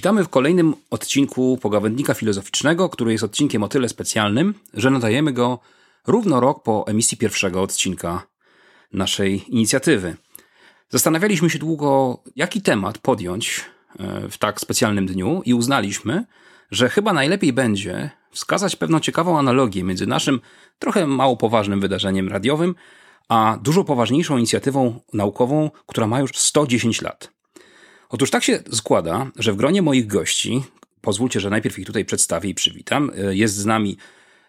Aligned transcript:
Witamy 0.00 0.24
w 0.24 0.28
kolejnym 0.28 0.74
odcinku 0.90 1.58
Pogawędnika 1.62 2.14
Filozoficznego, 2.14 2.88
który 2.88 3.12
jest 3.12 3.24
odcinkiem 3.24 3.62
o 3.62 3.68
tyle 3.68 3.88
specjalnym, 3.88 4.54
że 4.74 4.90
nadajemy 4.90 5.32
go 5.32 5.58
równo 6.06 6.40
rok 6.40 6.62
po 6.62 6.84
emisji 6.88 7.18
pierwszego 7.18 7.62
odcinka 7.62 8.26
naszej 8.92 9.44
inicjatywy. 9.48 10.16
Zastanawialiśmy 10.88 11.50
się 11.50 11.58
długo, 11.58 12.22
jaki 12.36 12.62
temat 12.62 12.98
podjąć 12.98 13.64
e, 13.98 14.28
w 14.28 14.38
tak 14.38 14.60
specjalnym 14.60 15.06
dniu 15.06 15.42
i 15.44 15.54
uznaliśmy, 15.54 16.24
że 16.70 16.88
chyba 16.88 17.12
najlepiej 17.12 17.52
będzie 17.52 18.10
wskazać 18.30 18.76
pewną 18.76 19.00
ciekawą 19.00 19.38
analogię 19.38 19.84
między 19.84 20.06
naszym 20.06 20.40
trochę 20.78 21.06
mało 21.06 21.36
poważnym 21.36 21.80
wydarzeniem 21.80 22.28
radiowym, 22.28 22.74
a 23.28 23.58
dużo 23.62 23.84
poważniejszą 23.84 24.38
inicjatywą 24.38 25.00
naukową, 25.12 25.70
która 25.86 26.06
ma 26.06 26.20
już 26.20 26.30
110 26.34 27.02
lat. 27.02 27.39
Otóż 28.10 28.30
tak 28.30 28.44
się 28.44 28.62
składa, 28.72 29.30
że 29.36 29.52
w 29.52 29.56
gronie 29.56 29.82
moich 29.82 30.06
gości, 30.06 30.62
pozwólcie, 31.00 31.40
że 31.40 31.50
najpierw 31.50 31.78
ich 31.78 31.86
tutaj 31.86 32.04
przedstawię 32.04 32.50
i 32.50 32.54
przywitam, 32.54 33.10
e, 33.16 33.36
jest 33.36 33.56
z 33.56 33.66
nami 33.66 33.96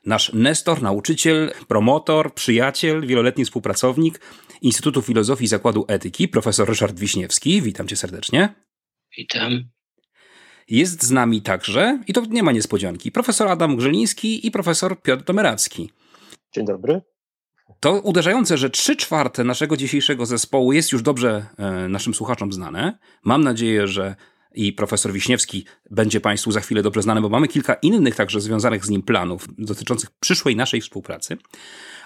nasz 0.05 0.33
Nestor, 0.33 0.81
nauczyciel, 0.81 1.51
promotor, 1.67 2.33
przyjaciel, 2.33 3.07
wieloletni 3.07 3.45
współpracownik 3.45 4.19
Instytutu 4.61 5.01
Filozofii 5.01 5.45
i 5.45 5.47
Zakładu 5.47 5.85
Etyki, 5.87 6.27
profesor 6.27 6.69
Ryszard 6.69 6.99
Wiśniewski. 6.99 7.61
Witam 7.61 7.87
cię 7.87 7.95
serdecznie. 7.95 8.55
Witam. 9.17 9.63
Jest 10.67 11.03
z 11.03 11.11
nami 11.11 11.41
także, 11.41 11.99
i 12.07 12.13
to 12.13 12.25
nie 12.25 12.43
ma 12.43 12.51
niespodzianki, 12.51 13.11
profesor 13.11 13.47
Adam 13.47 13.75
Grzeliński 13.75 14.47
i 14.47 14.51
profesor 14.51 15.01
Piotr 15.01 15.23
Domeracki. 15.23 15.89
Dzień 16.53 16.65
dobry. 16.65 17.01
To 17.79 17.93
uderzające, 17.93 18.57
że 18.57 18.69
trzy 18.69 18.95
czwarte 18.95 19.43
naszego 19.43 19.77
dzisiejszego 19.77 20.25
zespołu 20.25 20.73
jest 20.73 20.91
już 20.91 21.01
dobrze 21.01 21.45
e, 21.57 21.87
naszym 21.87 22.13
słuchaczom 22.13 22.53
znane. 22.53 22.97
Mam 23.23 23.43
nadzieję, 23.43 23.87
że 23.87 24.15
i 24.55 24.73
profesor 24.73 25.13
Wiśniewski 25.13 25.65
będzie 25.91 26.21
Państwu 26.21 26.51
za 26.51 26.61
chwilę 26.61 26.83
dobrze 26.83 27.01
znany, 27.01 27.21
bo 27.21 27.29
mamy 27.29 27.47
kilka 27.47 27.73
innych 27.73 28.15
także 28.15 28.41
związanych 28.41 28.85
z 28.85 28.89
nim 28.89 29.01
planów 29.01 29.47
dotyczących 29.57 30.09
przyszłej 30.19 30.55
naszej 30.55 30.81
współpracy. 30.81 31.37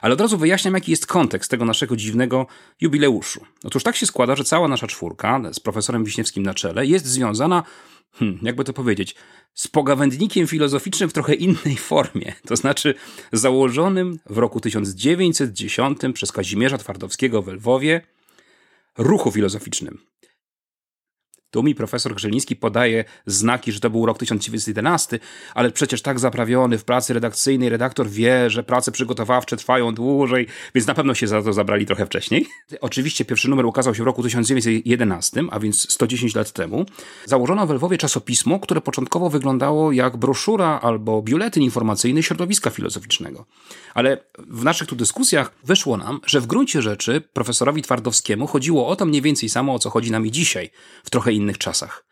Ale 0.01 0.13
od 0.13 0.21
razu 0.21 0.37
wyjaśniam, 0.37 0.73
jaki 0.73 0.91
jest 0.91 1.07
kontekst 1.07 1.51
tego 1.51 1.65
naszego 1.65 1.95
dziwnego 1.95 2.47
jubileuszu. 2.81 3.45
Otóż 3.63 3.83
tak 3.83 3.95
się 3.95 4.05
składa, 4.05 4.35
że 4.35 4.43
cała 4.43 4.67
nasza 4.67 4.87
czwórka 4.87 5.41
z 5.53 5.59
profesorem 5.59 6.03
Wiśniewskim 6.03 6.43
na 6.43 6.53
czele 6.53 6.85
jest 6.85 7.05
związana 7.05 7.63
hmm, 8.13 8.39
jakby 8.41 8.63
to 8.63 8.73
powiedzieć, 8.73 9.15
z 9.53 9.67
pogawędnikiem 9.67 10.47
filozoficznym 10.47 11.09
w 11.09 11.13
trochę 11.13 11.33
innej 11.33 11.77
formie, 11.77 12.33
to 12.47 12.55
znaczy 12.55 12.93
założonym 13.31 14.19
w 14.29 14.37
roku 14.37 14.59
1910 14.59 15.99
przez 16.13 16.31
Kazimierza 16.31 16.77
Twardowskiego 16.77 17.41
w 17.41 17.47
Lwowie 17.47 18.01
ruchu 18.97 19.31
filozoficznym. 19.31 19.97
Tu 21.55 21.63
mi 21.63 21.75
profesor 21.75 22.15
Grzeliński 22.15 22.55
podaje 22.55 23.05
znaki, 23.25 23.71
że 23.71 23.79
to 23.79 23.89
był 23.89 24.05
rok 24.05 24.17
1911, 24.17 25.19
ale 25.53 25.71
przecież 25.71 26.01
tak 26.01 26.19
zaprawiony 26.19 26.77
w 26.77 26.83
pracy 26.83 27.13
redakcyjnej 27.13 27.69
redaktor 27.69 28.09
wie, 28.09 28.49
że 28.49 28.63
prace 28.63 28.91
przygotowawcze 28.91 29.57
trwają 29.57 29.93
dłużej, 29.93 30.47
więc 30.75 30.87
na 30.87 30.93
pewno 30.93 31.13
się 31.13 31.27
za 31.27 31.41
to 31.41 31.53
zabrali 31.53 31.85
trochę 31.85 32.05
wcześniej. 32.05 32.47
Oczywiście 32.81 33.25
pierwszy 33.25 33.49
numer 33.49 33.65
ukazał 33.65 33.95
się 33.95 34.03
w 34.03 34.05
roku 34.05 34.23
1911, 34.23 35.43
a 35.51 35.59
więc 35.59 35.91
110 35.91 36.35
lat 36.35 36.51
temu. 36.51 36.85
Założono 37.25 37.67
w 37.67 37.69
Lwowie 37.69 37.97
czasopismo, 37.97 38.59
które 38.59 38.81
początkowo 38.81 39.29
wyglądało 39.29 39.91
jak 39.91 40.17
broszura 40.17 40.79
albo 40.81 41.21
biuletyn 41.21 41.63
informacyjny 41.63 42.23
środowiska 42.23 42.69
filozoficznego. 42.69 43.45
Ale 43.93 44.17
w 44.37 44.63
naszych 44.63 44.87
tu 44.87 44.95
dyskusjach 44.95 45.51
wyszło 45.63 45.97
nam, 45.97 46.19
że 46.25 46.41
w 46.41 46.47
gruncie 46.47 46.81
rzeczy 46.81 47.21
profesorowi 47.33 47.81
Twardowskiemu 47.81 48.47
chodziło 48.47 48.87
o 48.87 48.95
to 48.95 49.05
mniej 49.05 49.21
więcej 49.21 49.49
samo, 49.49 49.73
o 49.73 49.79
co 49.79 49.89
chodzi 49.89 50.11
nam 50.11 50.25
i 50.25 50.31
dzisiaj, 50.31 50.69
w 51.03 51.09
trochę 51.09 51.31
innym 51.33 51.44
innych 51.45 51.57
czasach. 51.57 52.05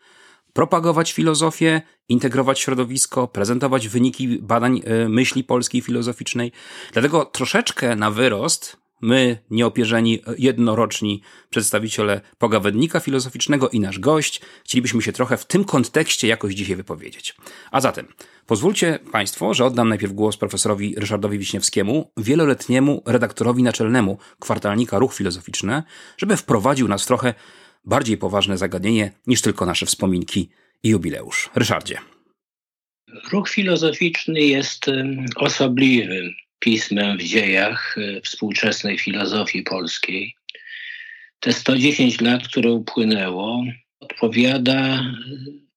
Propagować 0.52 1.12
filozofię, 1.12 1.82
integrować 2.08 2.60
środowisko, 2.60 3.28
prezentować 3.28 3.88
wyniki 3.88 4.38
badań 4.38 4.80
e, 4.84 5.08
myśli 5.08 5.44
polskiej 5.44 5.80
filozoficznej. 5.80 6.52
Dlatego 6.92 7.24
troszeczkę 7.24 7.96
na 7.96 8.10
wyrost 8.10 8.84
my, 9.00 9.38
nieopierzeni, 9.50 10.22
jednoroczni 10.38 11.22
przedstawiciele 11.50 12.20
pogawędnika 12.38 13.00
filozoficznego 13.00 13.68
i 13.68 13.80
nasz 13.80 13.98
gość, 13.98 14.40
chcielibyśmy 14.64 15.02
się 15.02 15.12
trochę 15.12 15.36
w 15.36 15.44
tym 15.44 15.64
kontekście 15.64 16.28
jakoś 16.28 16.54
dzisiaj 16.54 16.76
wypowiedzieć. 16.76 17.36
A 17.70 17.80
zatem, 17.80 18.06
pozwólcie 18.46 18.98
Państwo, 19.12 19.54
że 19.54 19.64
oddam 19.64 19.88
najpierw 19.88 20.12
głos 20.12 20.36
profesorowi 20.36 20.94
Ryszardowi 20.96 21.38
Wiśniewskiemu, 21.38 22.10
wieloletniemu 22.16 23.02
redaktorowi 23.06 23.62
naczelnemu 23.62 24.18
kwartalnika 24.40 24.98
Ruch 24.98 25.14
Filozoficzny, 25.14 25.82
żeby 26.16 26.36
wprowadził 26.36 26.88
nas 26.88 27.06
trochę 27.06 27.34
bardziej 27.84 28.16
poważne 28.16 28.58
zagadnienie 28.58 29.12
niż 29.26 29.42
tylko 29.42 29.66
nasze 29.66 29.86
wspominki 29.86 30.48
i 30.82 30.88
jubileusz. 30.88 31.50
Ryszardzie. 31.54 31.98
Ruch 33.32 33.50
filozoficzny 33.50 34.40
jest 34.40 34.86
osobliwym 35.36 36.34
pismem 36.64 37.18
w 37.18 37.22
dziejach 37.22 37.96
e, 37.98 38.20
współczesnej 38.20 38.98
filozofii 38.98 39.62
polskiej. 39.62 40.34
Te 41.40 41.52
110 41.52 42.20
lat, 42.20 42.48
które 42.48 42.72
upłynęło, 42.72 43.64
odpowiada 44.00 45.00
e, 45.00 45.02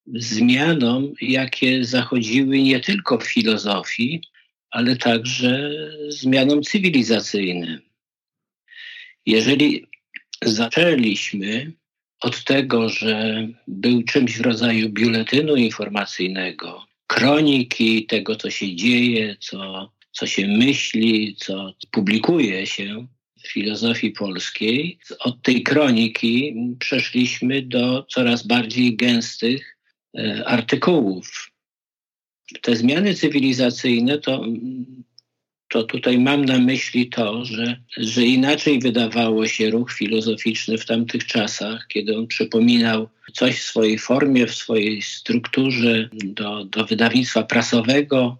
zmianom, 0.08 1.14
jakie 1.22 1.86
zachodziły 1.86 2.62
nie 2.62 2.80
tylko 2.80 3.18
w 3.18 3.24
filozofii, 3.24 4.22
ale 4.70 4.96
także 4.96 5.72
zmianom 6.10 6.62
cywilizacyjnym. 6.62 7.82
Jeżeli 9.26 9.86
zaczęliśmy 10.42 11.72
od 12.22 12.44
tego, 12.44 12.90
że 12.90 13.48
był 13.68 14.04
czymś 14.04 14.38
w 14.38 14.42
rodzaju 14.42 14.90
biuletynu 14.90 15.56
informacyjnego, 15.56 16.86
kroniki 17.08 18.06
tego, 18.06 18.36
co 18.36 18.50
się 18.50 18.76
dzieje, 18.76 19.36
co, 19.40 19.92
co 20.12 20.28
się 20.28 20.48
myśli, 20.48 21.36
co 21.36 21.74
publikuje 21.92 22.66
się 22.66 23.08
w 23.44 23.48
filozofii 23.48 24.12
polskiej. 24.12 25.00
Od 25.20 25.42
tej 25.42 25.64
kroniki 25.64 26.56
przeszliśmy 26.80 27.62
do 27.62 28.04
coraz 28.04 28.48
bardziej 28.48 28.96
gęstych 28.96 29.78
e, 30.18 30.44
artykułów. 30.46 31.52
Te 32.62 32.76
zmiany 32.76 33.14
cywilizacyjne 33.14 34.18
to 34.18 34.44
to 35.70 35.84
tutaj 35.84 36.20
mam 36.20 36.46
na 36.46 36.60
myśli 36.60 37.10
to, 37.10 37.46
że, 37.46 37.78
że 37.98 38.24
inaczej 38.24 38.80
wydawało 38.80 39.48
się 39.48 39.70
ruch 39.70 39.94
filozoficzny 39.94 40.78
w 40.78 40.86
tamtych 40.86 41.26
czasach, 41.26 41.88
kiedy 41.88 42.18
on 42.18 42.28
przypominał 42.28 43.10
coś 43.34 43.60
w 43.60 43.64
swojej 43.64 43.98
formie, 44.00 44.48
w 44.48 44.56
swojej 44.56 45.02
strukturze 45.02 46.10
do, 46.14 46.66
do 46.66 46.86
wydawnictwa 46.86 47.44
prasowego 47.44 48.38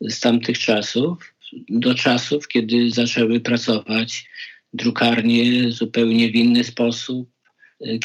z 0.00 0.20
tamtych 0.20 0.58
czasów, 0.58 1.34
do 1.68 1.94
czasów, 1.94 2.48
kiedy 2.48 2.90
zaczęły 2.90 3.40
pracować 3.40 4.28
drukarnie 4.72 5.70
zupełnie 5.70 6.30
w 6.30 6.34
inny 6.34 6.64
sposób, 6.64 7.30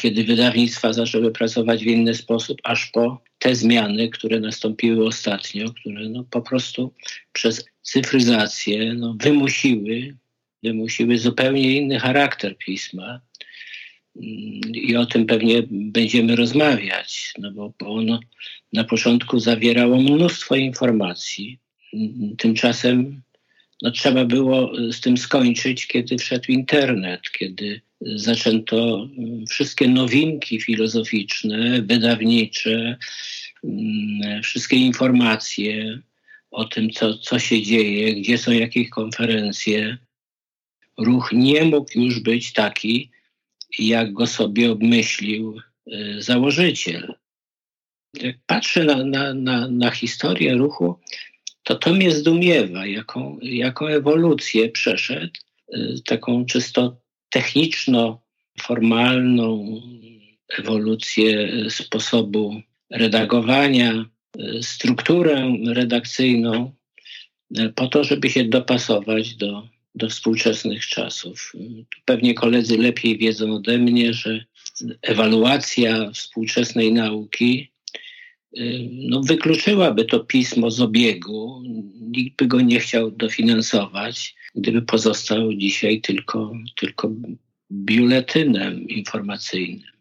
kiedy 0.00 0.24
wydawnictwa 0.24 0.92
zaczęły 0.92 1.32
pracować 1.32 1.84
w 1.84 1.86
inny 1.86 2.14
sposób, 2.14 2.58
aż 2.64 2.86
po 2.86 3.22
te 3.38 3.54
zmiany, 3.54 4.08
które 4.08 4.40
nastąpiły 4.40 5.06
ostatnio, 5.06 5.72
które 5.72 6.08
no 6.08 6.24
po 6.30 6.42
prostu 6.42 6.94
przez 7.32 7.64
cyfryzację 7.84 8.94
no 8.94 9.16
wymusiły, 9.18 10.16
wymusiły 10.62 11.18
zupełnie 11.18 11.76
inny 11.76 11.98
charakter 11.98 12.58
pisma. 12.58 13.20
I 14.72 14.96
o 14.96 15.06
tym 15.06 15.26
pewnie 15.26 15.62
będziemy 15.70 16.36
rozmawiać, 16.36 17.34
no 17.38 17.50
bo, 17.50 17.72
bo 17.78 17.86
ono 17.86 18.20
na 18.72 18.84
początku 18.84 19.40
zawierało 19.40 20.00
mnóstwo 20.00 20.56
informacji. 20.56 21.58
Tymczasem 22.38 23.22
no, 23.82 23.90
trzeba 23.90 24.24
było 24.24 24.72
z 24.92 25.00
tym 25.00 25.16
skończyć, 25.16 25.86
kiedy 25.86 26.18
wszedł 26.18 26.44
internet, 26.48 27.20
kiedy 27.38 27.80
zaczęto 28.00 29.08
wszystkie 29.48 29.88
nowinki 29.88 30.60
filozoficzne, 30.60 31.82
wydawnicze, 31.82 32.96
mm, 33.64 34.42
wszystkie 34.42 34.76
informacje 34.76 35.98
o 36.54 36.64
tym, 36.64 36.90
co, 36.90 37.18
co 37.18 37.38
się 37.38 37.62
dzieje, 37.62 38.14
gdzie 38.14 38.38
są 38.38 38.52
jakieś 38.52 38.88
konferencje. 38.88 39.98
Ruch 40.98 41.32
nie 41.32 41.64
mógł 41.64 42.00
już 42.00 42.20
być 42.20 42.52
taki, 42.52 43.10
jak 43.78 44.12
go 44.12 44.26
sobie 44.26 44.72
obmyślił 44.72 45.60
y, 45.92 46.22
założyciel. 46.22 47.14
Jak 48.14 48.36
patrzę 48.46 48.84
na, 48.84 49.04
na, 49.04 49.34
na, 49.34 49.68
na 49.68 49.90
historię 49.90 50.54
ruchu, 50.54 50.98
to 51.62 51.74
to 51.74 51.94
mnie 51.94 52.10
zdumiewa, 52.10 52.86
jaką, 52.86 53.38
jaką 53.42 53.86
ewolucję 53.86 54.68
przeszedł, 54.68 55.32
y, 55.74 55.94
taką 56.04 56.46
czysto 56.46 56.96
techniczno-formalną 57.30 59.80
ewolucję 60.58 61.48
sposobu 61.70 62.60
redagowania, 62.90 64.04
strukturę 64.62 65.56
redakcyjną, 65.66 66.72
po 67.74 67.88
to, 67.88 68.04
żeby 68.04 68.30
się 68.30 68.44
dopasować 68.44 69.34
do, 69.34 69.68
do 69.94 70.08
współczesnych 70.08 70.86
czasów. 70.86 71.52
Pewnie 72.04 72.34
koledzy 72.34 72.78
lepiej 72.78 73.18
wiedzą 73.18 73.54
ode 73.54 73.78
mnie, 73.78 74.14
że 74.14 74.44
ewaluacja 75.02 76.10
współczesnej 76.10 76.92
nauki 76.92 77.70
y, 78.58 78.88
no, 78.92 79.20
wykluczyłaby 79.20 80.04
to 80.04 80.20
pismo 80.20 80.70
z 80.70 80.80
obiegu. 80.80 81.62
Nikt 82.00 82.36
by 82.36 82.46
go 82.46 82.60
nie 82.60 82.80
chciał 82.80 83.10
dofinansować, 83.10 84.34
gdyby 84.54 84.82
pozostał 84.82 85.54
dzisiaj 85.54 86.00
tylko, 86.00 86.52
tylko 86.76 87.10
biuletynem 87.72 88.88
informacyjnym. 88.88 89.93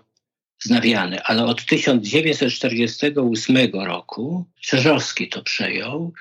wznawiany. 0.63 1.23
Ale 1.23 1.45
od 1.45 1.65
1948 1.65 3.57
roku 3.73 4.45
Czerzowski 4.61 5.29
to 5.29 5.41
przejął 5.41 6.13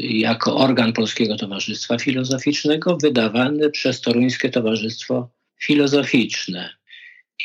jako 0.00 0.56
organ 0.56 0.92
Polskiego 0.92 1.36
Towarzystwa 1.36 1.98
Filozoficznego 1.98 2.96
wydawany 2.96 3.70
przez 3.70 4.00
Toruńskie 4.00 4.50
Towarzystwo 4.50 5.41
Filozoficzne. 5.62 6.70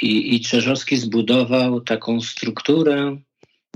I, 0.02 0.36
i 0.36 0.42
Czerzowski 0.42 0.98
zbudował 0.98 1.82
taką 1.82 2.22
strukturę 2.22 3.18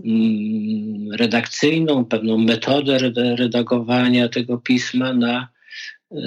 mm, 0.05 1.11
redakcyjną, 1.13 2.05
pewną 2.05 2.37
metodę 2.37 2.97
redagowania 3.35 4.29
tego 4.29 4.57
pisma 4.57 5.13
na, 5.13 5.47
y, 6.11 6.17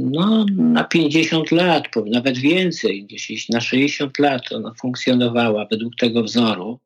no, 0.00 0.46
na 0.56 0.84
50 0.84 1.50
lat, 1.50 1.88
nawet 2.06 2.38
więcej, 2.38 3.04
gdzieś 3.04 3.48
na 3.48 3.60
60 3.60 4.18
lat 4.18 4.52
ona 4.52 4.74
funkcjonowała 4.74 5.66
według 5.70 5.96
tego 5.96 6.22
wzoru. 6.22 6.78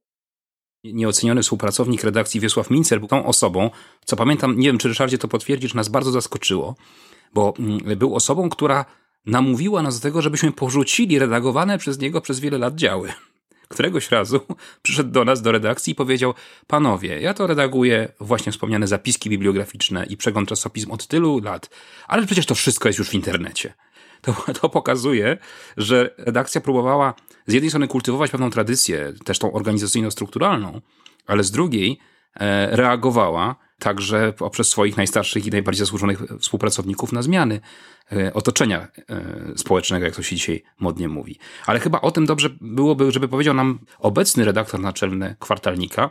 Nieoceniony 0.84 1.42
współpracownik 1.42 2.04
redakcji 2.04 2.40
Wiesław 2.40 2.70
Mincer 2.70 2.98
był 2.98 3.08
tą 3.08 3.26
osobą, 3.26 3.70
co 4.04 4.16
pamiętam, 4.16 4.58
nie 4.58 4.66
wiem 4.66 4.78
czy 4.78 4.88
Ryszardzie 4.88 5.18
to 5.18 5.28
potwierdzisz, 5.28 5.74
nas 5.74 5.88
bardzo 5.88 6.10
zaskoczyło, 6.10 6.76
bo 7.34 7.54
mm, 7.58 7.98
był 7.98 8.14
osobą, 8.14 8.48
która 8.48 8.84
namówiła 9.26 9.82
nas 9.82 10.00
do 10.00 10.02
tego, 10.02 10.22
żebyśmy 10.22 10.52
porzucili 10.52 11.18
redagowane 11.18 11.78
przez 11.78 11.98
niego 11.98 12.20
przez 12.20 12.40
wiele 12.40 12.58
lat 12.58 12.74
działy. 12.74 13.12
Któregoś 13.68 14.10
razu 14.10 14.40
przyszedł 14.82 15.10
do 15.10 15.24
nas, 15.24 15.42
do 15.42 15.52
redakcji 15.52 15.92
i 15.92 15.94
powiedział: 15.94 16.34
Panowie, 16.66 17.20
ja 17.20 17.34
to 17.34 17.46
redaguję 17.46 18.12
właśnie 18.20 18.52
wspomniane 18.52 18.86
zapiski 18.86 19.30
bibliograficzne 19.30 20.06
i 20.06 20.16
przegląd 20.16 20.48
czasopism 20.48 20.90
od 20.90 21.06
tylu 21.06 21.40
lat, 21.40 21.70
ale 22.08 22.26
przecież 22.26 22.46
to 22.46 22.54
wszystko 22.54 22.88
jest 22.88 22.98
już 22.98 23.08
w 23.08 23.14
internecie. 23.14 23.74
To, 24.22 24.32
to 24.60 24.68
pokazuje, 24.68 25.38
że 25.76 26.14
redakcja 26.18 26.60
próbowała 26.60 27.14
z 27.46 27.52
jednej 27.52 27.70
strony 27.70 27.88
kultywować 27.88 28.30
pewną 28.30 28.50
tradycję, 28.50 29.12
też 29.24 29.38
tą 29.38 29.52
organizacyjno-strukturalną, 29.52 30.80
ale 31.26 31.44
z 31.44 31.50
drugiej 31.50 31.98
e, 32.34 32.76
reagowała 32.76 33.56
także 33.78 34.32
poprzez 34.32 34.69
swoich 34.69 34.96
najstarszych 34.96 35.46
i 35.46 35.50
najbardziej 35.50 35.78
zasłużonych 35.78 36.22
współpracowników 36.40 37.12
na 37.12 37.22
zmiany 37.22 37.60
e, 38.12 38.34
otoczenia 38.34 38.81
e, 38.81 38.88
społecznego, 39.56 40.04
jak 40.04 40.16
to 40.16 40.22
się 40.22 40.36
dzisiaj 40.36 40.62
modnie 40.81 41.08
mówi. 41.08 41.38
Ale 41.66 41.81
chyba 41.81 42.00
o 42.00 42.10
tym 42.10 42.26
dobrze 42.26 42.50
byłoby, 42.60 43.12
żeby 43.12 43.28
powiedział 43.28 43.54
nam 43.54 43.78
obecny 43.98 44.44
redaktor 44.44 44.81
naczelny 44.81 45.36
kwartalnika, 45.40 46.10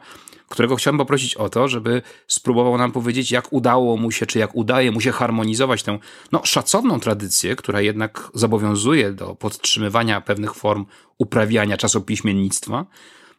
którego 0.49 0.75
chciałbym 0.75 0.97
poprosić 0.97 1.35
o 1.35 1.49
to, 1.49 1.67
żeby 1.67 2.01
spróbował 2.27 2.77
nam 2.77 2.91
powiedzieć, 2.91 3.31
jak 3.31 3.53
udało 3.53 3.97
mu 3.97 4.11
się, 4.11 4.25
czy 4.25 4.39
jak 4.39 4.55
udaje 4.55 4.91
mu 4.91 5.01
się 5.01 5.11
harmonizować 5.11 5.83
tę 5.83 5.99
no, 6.31 6.41
szacowną 6.45 6.99
tradycję, 6.99 7.55
która 7.55 7.81
jednak 7.81 8.31
zobowiązuje 8.33 9.11
do 9.11 9.35
podtrzymywania 9.35 10.21
pewnych 10.21 10.53
form 10.53 10.85
uprawiania 11.17 11.77
czasopiśmiennictwa, 11.77 12.85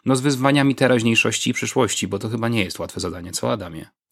no 0.05 0.17
z 0.17 0.21
wyzwaniami 0.21 0.75
teraźniejszości 0.75 1.51
i 1.51 1.55
przyszłości, 1.55 2.09
bo 2.09 2.19
to 2.19 2.29
chyba 2.29 2.49
nie 2.49 2.65
jest 2.65 2.79
łatwe 2.79 3.01
zadanie, 3.01 3.33
co 3.33 3.53
Adamie? 3.53 4.04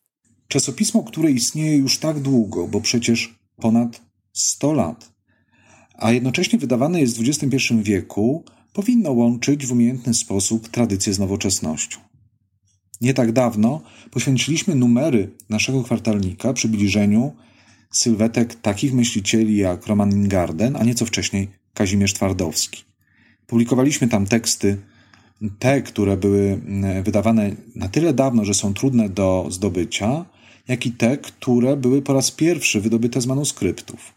Czasopismo, 0.53 1.03
które 1.03 1.31
istnieje 1.31 1.77
już 1.77 1.99
tak 1.99 2.21
długo, 2.21 2.69
bo 2.69 2.81
przecież 2.81 3.39
ponad 3.57 4.03
100 4.33 4.73
lat, 4.73 5.13
a 5.99 6.13
jednocześnie 6.13 6.59
wydawane 6.59 7.01
jest 7.01 7.19
w 7.19 7.29
XXI 7.29 7.75
wieku, 7.83 8.45
powinno 8.73 9.13
łączyć 9.13 9.67
w 9.67 9.73
umiejętny 9.73 10.15
sposób 10.15 10.69
tradycję 10.69 11.15
z 11.15 11.19
nowoczesnością. 11.19 11.99
Nie 13.01 13.15
tak 13.15 13.33
dawno 13.33 13.83
poświęciliśmy 14.11 14.75
numery 14.75 15.31
naszego 15.51 15.83
kwartalnika 15.83 16.53
przybliżeniu 16.53 17.33
sylwetek 17.93 18.55
takich 18.55 18.95
myślicieli 18.95 19.57
jak 19.57 19.87
Roman 19.87 20.11
Ingarden, 20.11 20.77
a 20.77 20.85
nieco 20.85 21.07
wcześniej 21.07 21.49
Kazimierz 21.75 22.15
Twardowski. 22.15 22.85
Publikowaliśmy 23.47 24.09
tam 24.09 24.27
teksty, 24.27 24.79
te, 25.59 25.83
które 25.83 26.17
były 26.17 26.61
mm, 26.67 27.03
wydawane 27.03 27.57
na 27.75 27.89
tyle 27.89 28.15
dawno, 28.15 28.45
że 28.45 28.55
są 28.55 28.75
trudne 28.75 29.09
do 29.09 29.47
zdobycia, 29.51 30.25
jak 30.73 30.87
i 30.87 30.93
te, 30.93 31.17
które 31.17 31.77
były 31.77 32.03
po 32.03 32.13
raz 32.13 32.31
pierwszy 32.31 32.81
wydobyte 32.81 33.21
z 33.21 33.27
manuskryptów. 33.27 34.13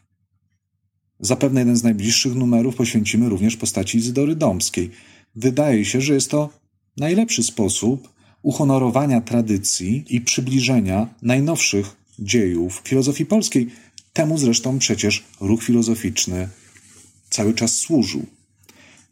Zapewne 1.20 1.62
jeden 1.62 1.76
z 1.76 1.84
najbliższych 1.84 2.36
numerów 2.36 2.76
poświęcimy 2.76 3.30
również 3.30 3.58
postaci 3.58 3.98
Izydory 3.98 4.36
Domskiej. 4.36 4.92
Wydaje 5.36 5.86
się, 5.86 6.02
że 6.02 6.14
jest 6.14 6.32
to 6.32 6.50
najlepszy 6.98 7.44
sposób 7.44 8.10
uhonorowania 8.42 9.22
tradycji 9.22 10.04
i 10.10 10.22
przybliżenia 10.22 11.08
najnowszych 11.22 11.96
dziejów 12.20 12.82
filozofii 12.84 13.26
polskiej. 13.26 13.68
Temu 14.14 14.38
zresztą 14.38 14.80
przecież 14.80 15.24
ruch 15.40 15.64
filozoficzny 15.64 16.50
cały 17.30 17.54
czas 17.54 17.76
służył. 17.76 18.26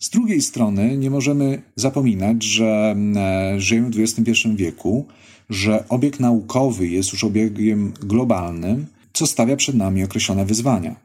Z 0.04 0.10
drugiej 0.10 0.42
strony 0.42 0.98
nie 0.98 1.10
możemy 1.10 1.62
zapominać, 1.76 2.44
że 2.44 2.96
e, 3.16 3.62
żyjemy 3.62 3.90
w 3.90 4.00
XXI 4.00 4.32
wieku, 4.56 5.06
że 5.50 5.90
obieg 5.90 6.20
naukowy 6.20 6.88
jest 6.88 7.12
już 7.14 7.24
obiegiem 7.24 7.94
globalnym, 8.02 8.86
co 9.14 9.28
stawia 9.28 9.56
przed 9.56 9.76
nami 9.76 10.04
określone 10.04 10.46
wyzwania. 10.46 10.96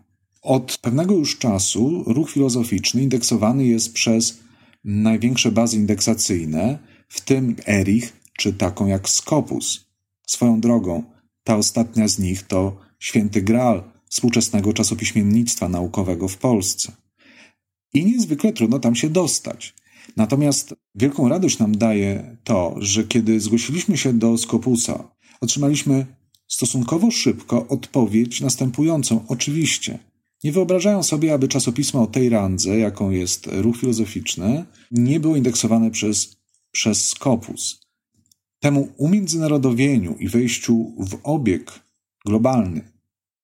Od 0.42 0.78
pewnego 0.82 1.14
już 1.14 1.38
czasu 1.38 2.04
ruch 2.06 2.30
filozoficzny 2.30 3.02
indeksowany 3.02 3.66
jest 3.66 3.92
przez 3.92 4.38
największe 4.84 5.52
bazy 5.52 5.76
indeksacyjne, 5.76 6.78
w 7.08 7.20
tym 7.20 7.56
Erich 7.66 8.12
czy 8.38 8.52
taką 8.52 8.86
jak 8.86 9.08
Scopus. 9.08 9.86
Swoją 10.26 10.60
drogą, 10.60 11.02
ta 11.44 11.56
ostatnia 11.56 12.08
z 12.08 12.18
nich 12.18 12.42
to 12.42 12.76
święty 12.98 13.42
graal 13.42 13.82
współczesnego 14.08 14.72
czasopiśmiennictwa 14.72 15.68
naukowego 15.68 16.28
w 16.28 16.36
Polsce. 16.36 16.92
I 17.94 18.04
niezwykle 18.04 18.52
trudno 18.52 18.78
tam 18.78 18.94
się 18.94 19.10
dostać. 19.10 19.74
Natomiast 20.16 20.74
wielką 20.94 21.28
radość 21.28 21.58
nam 21.58 21.78
daje 21.78 22.36
to, 22.44 22.74
że 22.78 23.04
kiedy 23.04 23.40
zgłosiliśmy 23.40 23.96
się 23.96 24.12
do 24.12 24.38
Skopusa, 24.38 25.08
otrzymaliśmy 25.40 26.06
stosunkowo 26.48 27.10
szybko 27.10 27.68
odpowiedź 27.68 28.40
następującą. 28.40 29.24
Oczywiście, 29.28 29.98
nie 30.44 30.52
wyobrażają 30.52 31.02
sobie, 31.02 31.34
aby 31.34 31.48
czasopismo 31.48 32.02
o 32.02 32.06
tej 32.06 32.28
randze, 32.28 32.78
jaką 32.78 33.10
jest 33.10 33.48
ruch 33.52 33.76
filozoficzny, 33.76 34.64
nie 34.90 35.20
było 35.20 35.36
indeksowane 35.36 35.90
przez, 35.90 36.36
przez 36.72 37.08
Skopus. 37.08 37.80
Temu 38.60 38.88
umiędzynarodowieniu 38.96 40.16
i 40.18 40.28
wejściu 40.28 40.92
w 40.98 41.18
obieg 41.22 41.80
globalny 42.26 42.97